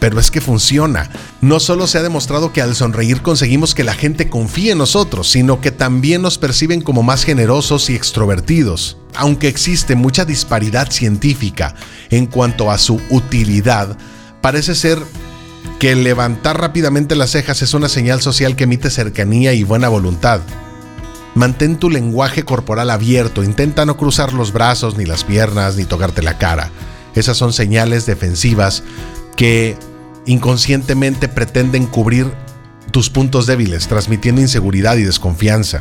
pero 0.00 0.18
es 0.18 0.32
que 0.32 0.40
funciona. 0.40 1.10
No 1.40 1.60
solo 1.60 1.86
se 1.86 1.98
ha 1.98 2.02
demostrado 2.02 2.52
que 2.52 2.60
al 2.60 2.74
sonreír 2.74 3.22
conseguimos 3.22 3.72
que 3.72 3.84
la 3.84 3.94
gente 3.94 4.28
confíe 4.28 4.72
en 4.72 4.78
nosotros, 4.78 5.30
sino 5.30 5.60
que 5.60 5.70
también 5.70 6.20
nos 6.22 6.38
perciben 6.38 6.80
como 6.80 7.04
más 7.04 7.22
generosos 7.22 7.88
y 7.88 7.94
extrovertidos. 7.94 8.96
Aunque 9.14 9.46
existe 9.46 9.94
mucha 9.94 10.24
disparidad 10.24 10.90
científica 10.90 11.76
en 12.10 12.26
cuanto 12.26 12.72
a 12.72 12.78
su 12.78 13.00
utilidad, 13.10 13.96
parece 14.40 14.74
ser 14.74 14.98
que 15.78 15.94
levantar 15.96 16.60
rápidamente 16.60 17.16
las 17.16 17.30
cejas 17.30 17.62
es 17.62 17.74
una 17.74 17.88
señal 17.88 18.20
social 18.20 18.56
que 18.56 18.64
emite 18.64 18.90
cercanía 18.90 19.52
y 19.52 19.64
buena 19.64 19.88
voluntad. 19.88 20.40
Mantén 21.34 21.76
tu 21.76 21.90
lenguaje 21.90 22.44
corporal 22.44 22.90
abierto, 22.90 23.42
intenta 23.42 23.86
no 23.86 23.96
cruzar 23.96 24.32
los 24.32 24.52
brazos, 24.52 24.96
ni 24.96 25.06
las 25.06 25.24
piernas, 25.24 25.76
ni 25.76 25.84
tocarte 25.84 26.22
la 26.22 26.38
cara. 26.38 26.70
Esas 27.14 27.36
son 27.36 27.52
señales 27.52 28.06
defensivas 28.06 28.82
que 29.36 29.76
inconscientemente 30.26 31.28
pretenden 31.28 31.86
cubrir 31.86 32.30
tus 32.90 33.10
puntos 33.10 33.46
débiles, 33.46 33.88
transmitiendo 33.88 34.40
inseguridad 34.40 34.96
y 34.96 35.02
desconfianza. 35.02 35.80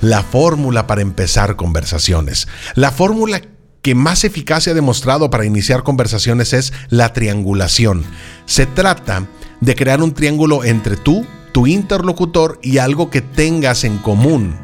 La 0.00 0.22
fórmula 0.22 0.86
para 0.86 1.02
empezar 1.02 1.56
conversaciones. 1.56 2.48
La 2.74 2.90
fórmula 2.90 3.42
que 3.82 3.94
más 3.94 4.24
eficacia 4.24 4.72
ha 4.72 4.74
demostrado 4.74 5.30
para 5.30 5.44
iniciar 5.44 5.82
conversaciones 5.82 6.52
es 6.52 6.72
la 6.88 7.12
triangulación. 7.12 8.04
Se 8.46 8.66
trata 8.66 9.26
de 9.60 9.74
crear 9.74 10.02
un 10.02 10.14
triángulo 10.14 10.64
entre 10.64 10.96
tú, 10.96 11.26
tu 11.52 11.66
interlocutor 11.66 12.58
y 12.62 12.78
algo 12.78 13.10
que 13.10 13.20
tengas 13.20 13.84
en 13.84 13.98
común 13.98 14.56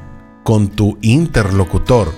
con 0.42 0.68
tu 0.68 0.98
interlocutor, 1.00 2.12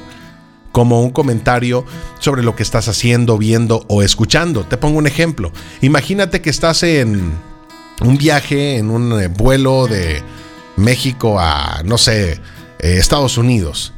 como 0.73 1.03
un 1.03 1.11
comentario 1.11 1.85
sobre 2.19 2.43
lo 2.43 2.57
que 2.57 2.63
estás 2.63 2.89
haciendo, 2.89 3.39
viendo 3.39 3.85
o 3.89 4.03
escuchando. 4.03 4.65
Te 4.65 4.77
pongo 4.77 4.99
un 4.99 5.07
ejemplo. 5.07 5.53
Imagínate 5.81 6.43
que 6.43 6.51
estás 6.51 6.83
en 6.83 7.33
un 8.03 8.19
viaje, 8.19 8.77
en 8.77 8.91
un 8.91 9.21
eh, 9.21 9.29
vuelo 9.29 9.87
de 9.87 10.23
México 10.77 11.39
a, 11.39 11.83
no 11.85 11.99
sé, 11.99 12.33
eh, 12.33 12.39
Estados 12.81 13.39
Unidos 13.39 13.93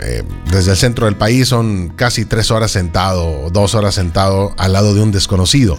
eh, 0.00 0.22
desde 0.50 0.72
el 0.72 0.76
centro 0.76 1.06
del 1.06 1.16
país 1.16 1.48
son 1.48 1.90
casi 1.90 2.24
tres 2.24 2.50
horas 2.50 2.70
sentado 2.70 3.50
dos 3.50 3.74
horas 3.74 3.94
sentado 3.94 4.54
al 4.58 4.72
lado 4.72 4.94
de 4.94 5.02
un 5.02 5.12
desconocido. 5.12 5.78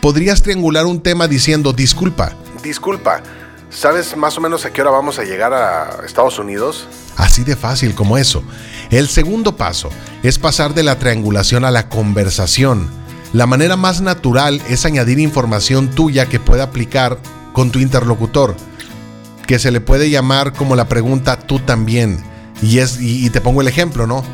Podrías 0.00 0.42
triangular 0.42 0.86
un 0.86 1.00
tema 1.00 1.28
diciendo 1.28 1.72
disculpa. 1.72 2.32
Disculpa, 2.62 3.22
¿sabes 3.70 4.16
más 4.16 4.36
o 4.38 4.40
menos 4.40 4.64
a 4.64 4.72
qué 4.72 4.82
hora 4.82 4.90
vamos 4.90 5.18
a 5.18 5.24
llegar 5.24 5.52
a 5.52 6.04
Estados 6.04 6.38
Unidos? 6.38 6.86
Así 7.16 7.44
de 7.44 7.56
fácil 7.56 7.94
como 7.94 8.18
eso. 8.18 8.42
El 8.90 9.08
segundo 9.08 9.56
paso 9.56 9.90
es 10.22 10.38
pasar 10.38 10.74
de 10.74 10.82
la 10.82 10.98
triangulación 10.98 11.64
a 11.64 11.70
la 11.70 11.88
conversación. 11.88 12.88
La 13.32 13.46
manera 13.46 13.76
más 13.76 14.00
natural 14.00 14.62
es 14.68 14.86
añadir 14.86 15.18
información 15.18 15.90
tuya 15.90 16.26
que 16.26 16.40
pueda 16.40 16.64
aplicar 16.64 17.18
con 17.52 17.70
tu 17.70 17.80
interlocutor, 17.80 18.54
que 19.46 19.58
se 19.58 19.70
le 19.70 19.80
puede 19.80 20.10
llamar 20.10 20.52
como 20.52 20.76
la 20.76 20.88
pregunta 20.88 21.38
tú 21.38 21.58
también 21.58 22.22
y, 22.62 22.78
es, 22.78 22.98
y, 23.00 23.28
te 23.30 23.40
pongo 23.40 23.60
el 23.60 23.68
ejemplo, 23.68 24.06
¿no? 24.06 24.24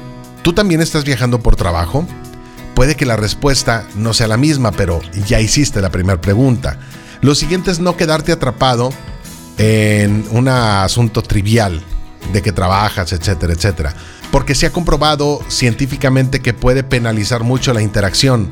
¿Tú 0.43 0.53
también 0.53 0.81
estás 0.81 1.05
viajando 1.05 1.41
por 1.41 1.57
trabajo? 1.57 2.07
Puede 2.75 2.97
que 2.97 3.07
la 3.07 3.17
respuesta 3.17 3.87
no 3.95 4.15
sea 4.15 4.29
la 4.29 4.37
misma, 4.37 4.73
pero 4.73 5.01
ya 5.27 5.41
hiciste 5.41 5.81
la 5.81 5.91
primera 5.91 6.21
pregunta. 6.21 6.79
Lo 7.21 7.35
siguiente 7.35 7.71
es 7.71 7.81
no 7.81 7.97
quedarte 7.97 8.33
atrapado 8.33 8.91
en 9.59 10.25
un 10.31 10.49
asunto 10.49 11.23
trivial 11.23 11.83
de 12.33 12.43
que 12.43 12.53
trabajas, 12.53 13.13
etcétera, 13.13 13.53
etcétera. 13.53 13.95
Porque 14.31 14.55
se 14.55 14.67
ha 14.67 14.73
comprobado 14.73 15.41
científicamente 15.49 16.41
que 16.41 16.55
puede 16.55 16.83
penalizar 16.83 17.43
mucho 17.43 17.73
la 17.75 17.83
interacción. 17.83 18.51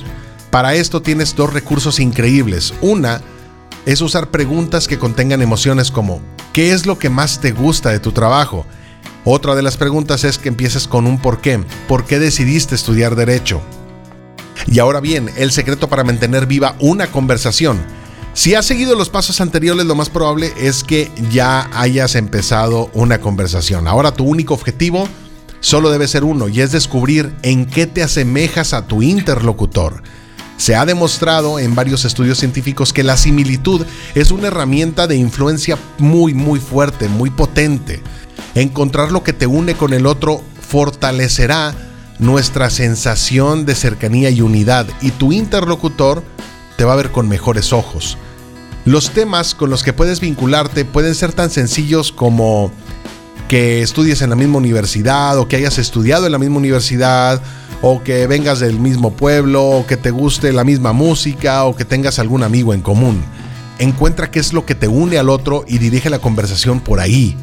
Para 0.51 0.75
esto 0.75 1.01
tienes 1.01 1.35
dos 1.35 1.53
recursos 1.53 2.01
increíbles. 2.01 2.75
Una 2.81 3.23
es 3.87 4.01
usar 4.01 4.31
preguntas 4.31 4.87
que 4.87 4.99
contengan 4.99 5.41
emociones 5.41 5.91
como 5.91 6.21
¿qué 6.53 6.73
es 6.73 6.87
lo 6.87 6.99
que 6.99 7.09
más 7.09 7.41
te 7.41 7.53
gusta 7.53 7.91
de 7.91 8.01
tu 8.01 8.13
trabajo? 8.13 8.67
Otra 9.25 9.55
de 9.55 9.63
las 9.63 9.77
preguntas 9.77 10.25
es 10.25 10.39
que 10.39 10.49
empieces 10.49 10.89
con 10.89 11.07
un 11.07 11.19
por 11.19 11.41
qué. 11.41 11.63
¿Por 11.89 12.05
qué 12.05 12.19
decidiste 12.19 12.75
estudiar 12.75 13.17
derecho? 13.17 13.61
Y 14.67 14.79
ahora 14.79 15.01
bien, 15.01 15.31
el 15.37 15.53
secreto 15.53 15.89
para 15.89 16.05
mantener 16.05 16.47
viva 16.47 16.75
una 16.81 17.11
conversación. 17.11 17.79
Si 18.33 18.55
has 18.55 18.65
seguido 18.65 18.95
los 18.95 19.11
pasos 19.11 19.41
anteriores, 19.41 19.85
lo 19.87 19.95
más 19.95 20.09
probable 20.09 20.53
es 20.59 20.85
que 20.85 21.11
ya 21.31 21.69
hayas 21.75 22.15
empezado 22.15 22.91
una 22.95 23.21
conversación. 23.21 23.89
Ahora 23.89 24.13
tu 24.13 24.25
único 24.25 24.55
objetivo 24.55 25.09
solo 25.61 25.91
debe 25.91 26.09
ser 26.09 26.25
uno 26.25 26.49
y 26.49 26.61
es 26.61 26.73
descubrir 26.73 27.35
en 27.43 27.67
qué 27.67 27.87
te 27.87 28.03
asemejas 28.03 28.73
a 28.73 28.87
tu 28.87 29.03
interlocutor. 29.03 30.03
Se 30.57 30.77
ha 30.77 30.87
demostrado 30.87 31.59
en 31.59 31.75
varios 31.75 32.05
estudios 32.05 32.39
científicos 32.39 32.93
que 32.93 33.03
la 33.03 33.17
similitud 33.17 33.85
es 34.15 34.31
una 34.31 34.49
herramienta 34.49 35.07
de 35.07 35.17
influencia 35.17 35.77
muy 35.99 36.33
muy 36.33 36.61
fuerte, 36.61 37.09
muy 37.09 37.31
potente. 37.31 38.03
Encontrar 38.55 39.13
lo 39.13 39.23
que 39.23 39.33
te 39.33 39.47
une 39.47 39.75
con 39.75 39.93
el 39.93 40.07
otro 40.07 40.43
fortalecerá 40.61 41.75
nuestra 42.19 42.69
sensación 42.71 43.65
de 43.65 43.75
cercanía 43.75 44.31
y 44.31 44.43
unidad 44.43 44.87
y 45.01 45.11
tu 45.11 45.33
interlocutor 45.33 46.23
te 46.77 46.85
va 46.85 46.93
a 46.93 46.97
ver 46.97 47.11
con 47.11 47.29
mejores 47.29 47.73
ojos. 47.73 48.19
Los 48.85 49.11
temas 49.11 49.55
con 49.55 49.71
los 49.71 49.83
que 49.83 49.93
puedes 49.93 50.21
vincularte 50.21 50.85
pueden 50.85 51.15
ser 51.15 51.33
tan 51.33 51.51
sencillos 51.51 52.13
como 52.13 52.71
que 53.49 53.83
estudies 53.83 54.23
en 54.23 54.31
la 54.31 54.37
misma 54.37 54.59
universidad 54.59 55.39
o 55.39 55.49
que 55.49 55.57
hayas 55.57 55.79
estudiado 55.79 56.27
en 56.27 56.33
la 56.33 56.39
misma 56.39 56.59
universidad 56.59 57.43
o 57.83 58.03
que 58.03 58.27
vengas 58.27 58.61
del 58.61 58.79
mismo 58.79 59.13
pueblo 59.13 59.65
o 59.65 59.87
que 59.87 59.97
te 59.97 60.11
guste 60.11 60.53
la 60.53 60.65
misma 60.65 60.93
música 60.93 61.65
o 61.65 61.75
que 61.75 61.85
tengas 61.85 62.19
algún 62.19 62.43
amigo 62.43 62.75
en 62.75 62.81
común. 62.81 63.23
Encuentra 63.79 64.31
qué 64.31 64.41
es 64.41 64.53
lo 64.53 64.67
que 64.67 64.75
te 64.75 64.89
une 64.89 65.19
al 65.19 65.31
otro 65.31 65.65
y 65.67 65.79
dirige 65.79 66.11
la 66.11 66.19
conversación 66.19 66.81
por 66.81 67.01
ahí. 67.01 67.37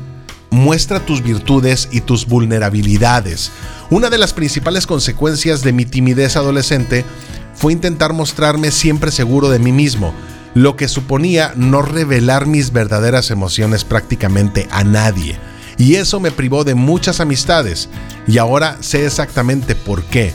Muestra 0.50 1.06
tus 1.06 1.22
virtudes 1.22 1.90
y 1.92 2.02
tus 2.02 2.26
vulnerabilidades. 2.26 3.52
Una 3.90 4.10
de 4.10 4.18
las 4.18 4.34
principales 4.34 4.88
consecuencias 4.88 5.62
de 5.62 5.74
mi 5.74 5.86
timidez 5.86 6.36
adolescente 6.36 7.06
fue 7.54 7.74
intentar 7.74 8.14
mostrarme 8.14 8.72
siempre 8.72 9.12
seguro 9.12 9.50
de 9.50 9.60
mí 9.60 9.72
mismo, 9.72 10.14
lo 10.54 10.76
que 10.76 10.88
suponía 10.88 11.54
no 11.56 11.82
revelar 11.82 12.46
mis 12.46 12.72
verdaderas 12.72 13.32
emociones 13.32 13.84
prácticamente 13.84 14.68
a 14.72 14.84
nadie. 14.84 15.40
Y 15.78 15.96
eso 15.96 16.20
me 16.20 16.32
privó 16.32 16.64
de 16.64 16.76
muchas 16.76 17.20
amistades, 17.20 17.90
y 18.28 18.38
ahora 18.38 18.78
sé 18.82 19.06
exactamente 19.06 19.76
por 19.76 20.04
qué 20.04 20.34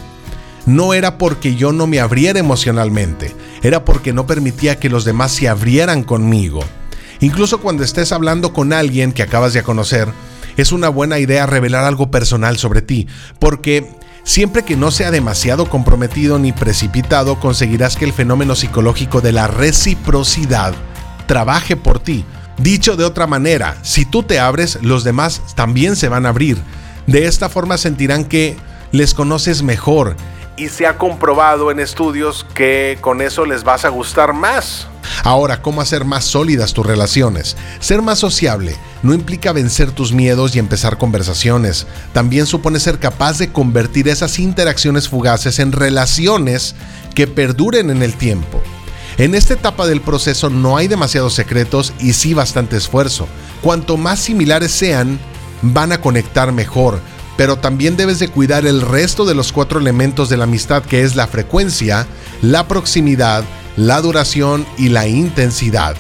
no 0.67 0.95
era 0.95 1.19
porque 1.19 1.55
yo 1.57 1.73
no 1.73 1.87
me 1.87 2.01
abriera 2.01 2.39
emocionalmente, 2.39 3.35
era 3.63 3.85
porque 3.85 4.13
no 4.13 4.27
permitía 4.27 4.79
que 4.79 4.89
los 4.89 5.05
demás 5.05 5.33
se 5.33 5.49
abrieran 5.49 6.05
conmigo. 6.05 6.61
Incluso 7.23 7.61
cuando 7.61 7.85
estés 7.85 8.11
hablando 8.11 8.53
con 8.53 8.73
alguien 8.73 9.13
que 9.13 9.23
acabas 9.23 9.53
de 9.53 9.63
conocer, 9.63 10.09
es 10.57 10.73
una 10.73 10.89
buena 10.89 11.21
idea 11.21 11.47
revelar 11.47 11.85
algo 11.85 12.11
personal 12.11 12.59
sobre 12.59 12.83
ti, 12.83 13.07
porque 13.39 13.89
siempre 14.25 14.65
que 14.65 14.77
no 14.77 14.91
sea 14.91 15.13
demasiado 15.13 15.71
comprometido 15.71 16.41
ni 16.41 16.53
precipitado, 16.53 17.39
conseguirás 17.39 17.97
que 17.97 18.05
el 18.05 18.13
fenómeno 18.13 18.57
psicológico 18.57 19.21
de 19.21 19.31
la 19.31 19.47
reciprocidad 19.47 20.75
trabaje 21.27 21.77
por 21.77 22.01
ti. 22.01 22.25
Dicho 22.59 22.97
de 22.97 23.05
otra 23.05 23.29
manera, 23.29 23.79
si 23.83 24.05
tú 24.05 24.25
te 24.25 24.41
abres, 24.41 24.79
los 24.83 25.05
demás 25.05 25.43
también 25.55 25.95
se 25.95 26.09
van 26.09 26.27
a 26.27 26.31
abrir. 26.31 26.59
De 27.07 27.27
esta 27.27 27.49
forma 27.49 27.79
sentirán 27.79 28.25
que 28.25 28.57
les 28.91 29.15
conoces 29.15 29.63
mejor 29.63 30.17
y 30.57 30.69
se 30.69 30.87
ha 30.87 30.99
comprobado 30.99 31.71
en 31.71 31.81
estudios 31.81 32.47
que 32.55 32.99
con 33.01 33.21
eso 33.23 33.47
les 33.47 33.65
vas 33.65 33.85
a 33.85 33.89
gustar 33.89 34.33
más. 34.33 34.87
Ahora, 35.25 35.63
¿cómo 35.63 35.81
hacer 35.81 36.05
más 36.05 36.25
sólidas 36.25 36.73
tus 36.73 36.87
relaciones? 36.87 37.57
Ser 37.81 38.03
más 38.03 38.19
sociable 38.19 38.77
no 39.03 39.15
implica 39.15 39.53
vencer 39.53 39.91
tus 39.91 40.13
miedos 40.13 40.55
y 40.55 40.59
empezar 40.59 40.99
conversaciones. 40.99 41.87
También 42.13 42.47
supone 42.47 42.81
ser 42.81 42.99
capaz 42.99 43.39
de 43.39 43.53
convertir 43.53 44.09
esas 44.09 44.39
interacciones 44.39 45.09
fugaces 45.09 45.59
en 45.59 45.73
relaciones 45.73 46.75
que 47.15 47.27
perduren 47.27 47.91
en 47.91 48.03
el 48.03 48.15
tiempo. 48.15 48.63
En 49.19 49.35
esta 49.35 49.55
etapa 49.55 49.87
del 49.87 50.01
proceso 50.01 50.49
no 50.49 50.77
hay 50.77 50.89
demasiados 50.89 51.35
secretos 51.35 51.93
y 52.01 52.15
sí 52.15 52.33
bastante 52.33 52.77
esfuerzo. 52.77 53.29
Cuanto 53.61 53.97
más 53.97 54.21
similares 54.21 54.73
sean, 54.73 55.19
van 55.61 55.93
a 55.93 56.01
conectar 56.01 56.51
mejor, 56.53 56.99
pero 57.37 57.57
también 57.57 57.97
debes 57.97 58.19
de 58.19 58.29
cuidar 58.29 58.67
el 58.67 58.81
resto 58.81 59.25
de 59.25 59.35
los 59.35 59.53
cuatro 59.53 59.79
elementos 59.79 60.29
de 60.29 60.37
la 60.39 60.45
amistad 60.45 60.83
que 60.83 61.03
es 61.03 61.15
la 61.15 61.27
frecuencia, 61.27 62.07
la 62.41 62.67
proximidad, 62.67 63.45
la 63.77 64.01
duración 64.01 64.67
y 64.77 64.89
la 64.89 65.07
intensidad. 65.07 65.97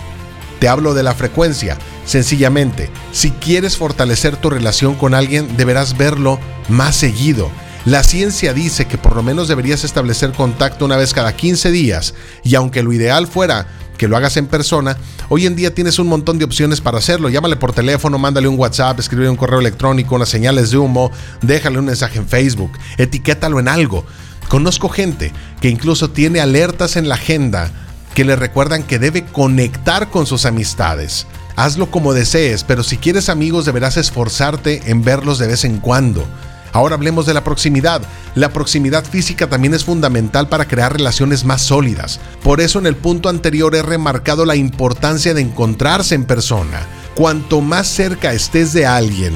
Te 0.60 0.68
hablo 0.68 0.94
de 0.94 1.02
la 1.02 1.14
frecuencia. 1.14 1.76
Sencillamente, 2.04 2.90
si 3.12 3.30
quieres 3.30 3.76
fortalecer 3.76 4.36
tu 4.36 4.50
relación 4.50 4.94
con 4.94 5.14
alguien, 5.14 5.56
deberás 5.56 5.96
verlo 5.96 6.38
más 6.68 6.96
seguido. 6.96 7.50
La 7.84 8.04
ciencia 8.04 8.54
dice 8.54 8.84
que 8.84 8.96
por 8.96 9.16
lo 9.16 9.24
menos 9.24 9.48
deberías 9.48 9.82
establecer 9.82 10.32
contacto 10.32 10.84
una 10.84 10.96
vez 10.96 11.12
cada 11.12 11.34
15 11.34 11.72
días, 11.72 12.14
y 12.44 12.54
aunque 12.54 12.82
lo 12.82 12.92
ideal 12.92 13.26
fuera 13.26 13.66
que 13.98 14.08
lo 14.08 14.16
hagas 14.16 14.36
en 14.36 14.46
persona, 14.46 14.96
hoy 15.28 15.46
en 15.46 15.56
día 15.56 15.74
tienes 15.74 15.98
un 15.98 16.06
montón 16.06 16.38
de 16.38 16.44
opciones 16.44 16.80
para 16.80 16.98
hacerlo. 16.98 17.28
Llámale 17.28 17.56
por 17.56 17.72
teléfono, 17.72 18.18
mándale 18.18 18.48
un 18.48 18.58
WhatsApp, 18.58 18.98
escribe 19.00 19.28
un 19.28 19.36
correo 19.36 19.60
electrónico, 19.60 20.14
unas 20.14 20.28
señales 20.28 20.70
de 20.70 20.78
humo, 20.78 21.10
déjale 21.40 21.78
un 21.78 21.84
mensaje 21.86 22.18
en 22.18 22.28
Facebook, 22.28 22.72
etiquétalo 22.98 23.58
en 23.58 23.68
algo. 23.68 24.04
Conozco 24.52 24.90
gente 24.90 25.32
que 25.62 25.70
incluso 25.70 26.10
tiene 26.10 26.38
alertas 26.38 26.96
en 26.96 27.08
la 27.08 27.14
agenda 27.14 27.70
que 28.14 28.22
le 28.22 28.36
recuerdan 28.36 28.82
que 28.82 28.98
debe 28.98 29.24
conectar 29.24 30.10
con 30.10 30.26
sus 30.26 30.44
amistades. 30.44 31.26
Hazlo 31.56 31.90
como 31.90 32.12
desees, 32.12 32.62
pero 32.62 32.82
si 32.82 32.98
quieres 32.98 33.30
amigos 33.30 33.64
deberás 33.64 33.96
esforzarte 33.96 34.90
en 34.90 35.04
verlos 35.04 35.38
de 35.38 35.46
vez 35.46 35.64
en 35.64 35.78
cuando. 35.78 36.26
Ahora 36.74 36.96
hablemos 36.96 37.24
de 37.24 37.32
la 37.32 37.42
proximidad. 37.44 38.02
La 38.34 38.50
proximidad 38.50 39.06
física 39.06 39.48
también 39.48 39.72
es 39.72 39.84
fundamental 39.84 40.50
para 40.50 40.68
crear 40.68 40.92
relaciones 40.92 41.46
más 41.46 41.62
sólidas. 41.62 42.20
Por 42.42 42.60
eso 42.60 42.78
en 42.78 42.84
el 42.84 42.96
punto 42.96 43.30
anterior 43.30 43.74
he 43.74 43.80
remarcado 43.80 44.44
la 44.44 44.54
importancia 44.54 45.32
de 45.32 45.40
encontrarse 45.40 46.14
en 46.14 46.26
persona. 46.26 46.86
Cuanto 47.14 47.62
más 47.62 47.88
cerca 47.88 48.34
estés 48.34 48.74
de 48.74 48.84
alguien, 48.84 49.32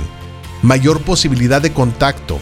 mayor 0.61 1.01
posibilidad 1.01 1.63
de 1.63 1.73
contacto. 1.73 2.39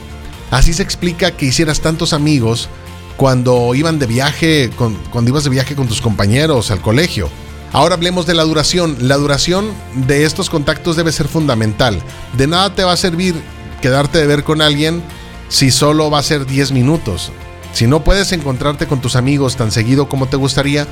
Así 0.51 0.73
se 0.73 0.83
explica 0.83 1.33
que 1.33 1.47
hicieras 1.47 1.81
tantos 1.81 2.13
amigos 2.13 2.69
cuando 3.17 3.75
iban 3.75 3.99
de 3.99 4.07
viaje, 4.07 4.71
cuando 4.77 5.31
ibas 5.31 5.45
de 5.45 5.51
viaje 5.51 5.75
con 5.75 5.89
tus 5.89 6.01
compañeros 6.01 6.71
al 6.71 6.81
colegio. 6.81 7.29
Ahora 7.73 7.97
hablemos 7.97 8.25
de 8.27 8.35
la 8.35 8.45
duración. 8.45 8.97
La 9.01 9.17
duración 9.17 9.67
de 10.07 10.25
estos 10.25 10.49
contactos 10.49 10.97
debe 10.97 11.11
ser 11.11 11.27
fundamental. 11.27 12.01
De 12.37 12.47
nada 12.47 12.75
te 12.75 12.85
va 12.85 12.93
a 12.93 12.97
servir 12.97 13.35
quedarte 13.81 14.19
de 14.19 14.27
ver 14.27 14.45
con 14.45 14.63
alguien 14.63 15.03
si 15.49 15.71
solo 15.71 16.11
va 16.11 16.21
a 16.21 16.23
ser 16.23 16.47
10 16.47 16.73
minutos. 16.73 17.33
Si 17.73 17.87
no 17.87 18.05
puedes 18.05 18.31
encontrarte 18.33 18.87
con 18.87 19.01
tus 19.01 19.17
amigos 19.17 19.57
tan 19.57 19.73
seguido 19.73 20.09
como 20.09 20.27
te 20.27 20.37
gustaría, 20.37 20.87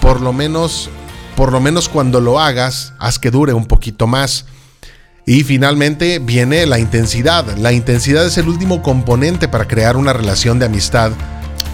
por 0.00 0.20
lo 0.20 0.32
menos, 0.32 0.90
por 1.36 1.52
lo 1.52 1.60
menos 1.60 1.88
cuando 1.88 2.20
lo 2.20 2.40
hagas, 2.40 2.94
haz 2.98 3.18
que 3.18 3.30
dure 3.30 3.52
un 3.52 3.66
poquito 3.66 4.06
más. 4.06 4.44
Y 5.26 5.42
finalmente 5.42 6.18
viene 6.18 6.66
la 6.66 6.78
intensidad. 6.78 7.56
La 7.56 7.72
intensidad 7.72 8.26
es 8.26 8.36
el 8.36 8.48
último 8.48 8.82
componente 8.82 9.48
para 9.48 9.66
crear 9.66 9.96
una 9.96 10.12
relación 10.12 10.58
de 10.58 10.66
amistad, 10.66 11.12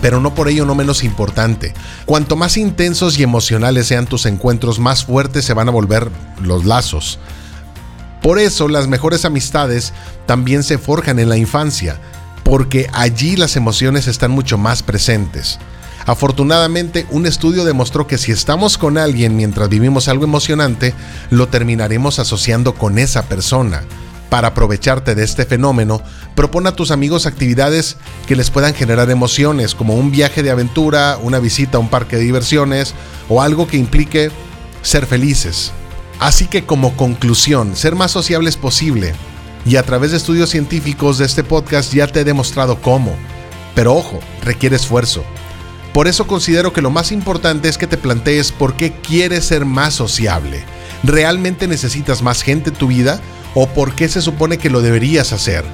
pero 0.01 0.21
no 0.21 0.35
por 0.35 0.49
ello 0.49 0.65
no 0.65 0.77
menos 0.77 1.03
importante. 1.03 1.75
Cuanto 2.07 2.37
más 2.37 2.57
intensos 2.57 3.19
y 3.19 3.25
emocionales 3.25 3.89
sean 3.89 4.07
tus 4.07 4.27
encuentros, 4.27 4.79
más 4.79 5.05
fuertes 5.05 5.45
se 5.45 5.55
van 5.55 5.69
a 5.69 5.73
volver 5.73 6.11
los 6.41 6.65
lazos. 6.65 7.19
Por 8.23 8.39
eso 8.39 8.69
las 8.69 8.87
mejores 8.87 9.25
amistades 9.25 9.93
también 10.27 10.63
se 10.63 10.79
forjan 10.79 11.19
en 11.19 11.29
la 11.29 11.37
infancia, 11.37 11.99
porque 12.45 12.89
allí 12.93 13.37
las 13.37 13.57
emociones 13.57 14.07
están 14.07 14.31
mucho 14.31 14.59
más 14.59 14.83
presentes. 14.83 15.59
Afortunadamente, 16.11 17.07
un 17.11 17.25
estudio 17.25 17.65
demostró 17.65 18.09
que 18.09 18.19
si 18.19 18.33
estamos 18.33 18.79
con 18.79 18.99
alguien 18.99 19.37
mientras 19.37 19.69
vivimos 19.69 20.09
algo 20.09 20.25
emocionante, 20.25 20.93
lo 21.31 21.47
terminaremos 21.47 22.19
asociando 22.19 22.75
con 22.75 22.99
esa 22.99 23.29
persona. 23.29 23.85
Para 24.29 24.49
aprovecharte 24.49 25.15
de 25.15 25.23
este 25.23 25.45
fenómeno, 25.45 26.03
propone 26.35 26.69
a 26.69 26.75
tus 26.75 26.91
amigos 26.91 27.27
actividades 27.27 27.97
que 28.27 28.35
les 28.35 28.51
puedan 28.51 28.75
generar 28.75 29.09
emociones, 29.09 29.77
como 29.77 29.95
un 29.95 30.11
viaje 30.11 30.43
de 30.43 30.51
aventura, 30.51 31.17
una 31.23 31.39
visita 31.39 31.77
a 31.77 31.81
un 31.81 31.89
parque 31.89 32.17
de 32.17 32.25
diversiones 32.25 32.93
o 33.29 33.41
algo 33.41 33.69
que 33.69 33.77
implique 33.77 34.33
ser 34.83 35.07
felices. 35.07 35.71
Así 36.19 36.49
que 36.49 36.67
como 36.67 36.97
conclusión, 36.97 37.77
ser 37.77 37.95
más 37.95 38.11
sociable 38.11 38.49
es 38.49 38.57
posible. 38.57 39.15
Y 39.65 39.77
a 39.77 39.85
través 39.85 40.11
de 40.11 40.17
estudios 40.17 40.51
científicos 40.51 41.19
de 41.19 41.27
este 41.27 41.45
podcast 41.45 41.95
ya 41.95 42.09
te 42.09 42.23
he 42.23 42.25
demostrado 42.25 42.83
cómo. 42.83 43.15
Pero 43.77 43.95
ojo, 43.95 44.19
requiere 44.43 44.75
esfuerzo. 44.75 45.25
Por 45.93 46.07
eso 46.07 46.27
considero 46.27 46.73
que 46.73 46.83
lo 46.83 46.91
más 46.91 47.11
importante 47.11 47.69
es 47.69 47.77
que 47.77 47.87
te 47.87 47.97
plantees 47.97 48.53
por 48.53 48.75
qué 48.75 48.93
quieres 48.93 49.45
ser 49.45 49.65
más 49.65 49.95
sociable. 49.95 50.63
¿Realmente 51.03 51.67
necesitas 51.67 52.23
más 52.23 52.43
gente 52.43 52.71
en 52.71 52.77
tu 52.77 52.89
vida 52.89 53.21
o 53.55 53.67
por 53.67 53.95
qué 53.95 54.09
se 54.09 54.23
supone 54.23 54.59
que 54.59 54.71
lo 54.71 54.83
deberías 54.83 55.33
hacer? 55.33 55.65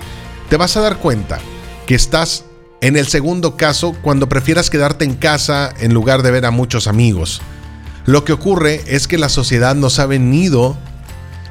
Te 0.48 0.56
vas 0.56 0.76
a 0.76 0.80
dar 0.80 0.98
cuenta 0.98 1.38
que 1.86 1.94
estás 1.94 2.44
en 2.80 2.96
el 2.96 3.06
segundo 3.06 3.56
caso 3.56 3.94
cuando 4.00 4.28
prefieras 4.28 4.70
quedarte 4.70 5.04
en 5.04 5.14
casa 5.14 5.74
en 5.80 5.92
lugar 5.92 6.22
de 6.22 6.30
ver 6.30 6.46
a 6.46 6.50
muchos 6.50 6.86
amigos. 6.86 7.42
Lo 8.06 8.24
que 8.24 8.32
ocurre 8.32 8.82
es 8.86 9.08
que 9.08 9.18
la 9.18 9.28
sociedad 9.28 9.74
nos 9.74 9.98
ha 9.98 10.06
vendido, 10.06 10.78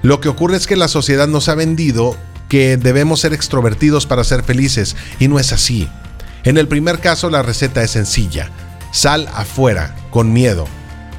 lo 0.02 0.22
que 0.22 0.30
ocurre 0.30 0.58
es 0.58 0.68
que 0.68 0.76
la 0.76 0.88
sociedad 0.88 1.28
nos 1.28 1.50
ha 1.50 1.56
vendido 1.56 2.16
que 2.50 2.78
debemos 2.78 3.20
ser 3.20 3.34
extrovertidos 3.34 4.06
para 4.06 4.24
ser 4.24 4.44
felices 4.44 4.96
y 5.20 5.28
no 5.28 5.40
es 5.40 5.52
así. 5.52 5.90
En 6.46 6.58
el 6.58 6.68
primer 6.68 7.00
caso 7.00 7.30
la 7.30 7.42
receta 7.42 7.82
es 7.84 7.92
sencilla. 7.92 8.50
Sal 8.92 9.28
afuera 9.34 9.96
con 10.12 10.32
miedo, 10.32 10.66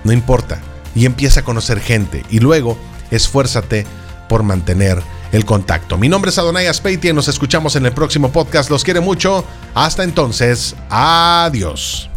no 0.05 0.13
importa, 0.13 0.61
y 0.95 1.05
empieza 1.05 1.41
a 1.41 1.45
conocer 1.45 1.81
gente 1.81 2.25
y 2.31 2.39
luego 2.39 2.79
esfuérzate 3.11 3.87
por 4.29 4.45
mantener 4.45 5.03
el 5.33 5.45
contacto. 5.45 5.99
Mi 5.99 6.09
nombre 6.09 6.31
es 6.31 6.39
Adonai 6.39 6.69
Aspeiti 6.69 7.09
y 7.09 7.13
nos 7.13 7.29
escuchamos 7.29 7.77
en 7.77 7.87
el 7.87 7.93
próximo 7.93 8.31
podcast. 8.31 8.71
Los 8.71 8.85
quiere 8.85 9.01
mucho. 9.01 9.45
Hasta 9.75 10.05
entonces, 10.05 10.77
adiós. 10.89 12.09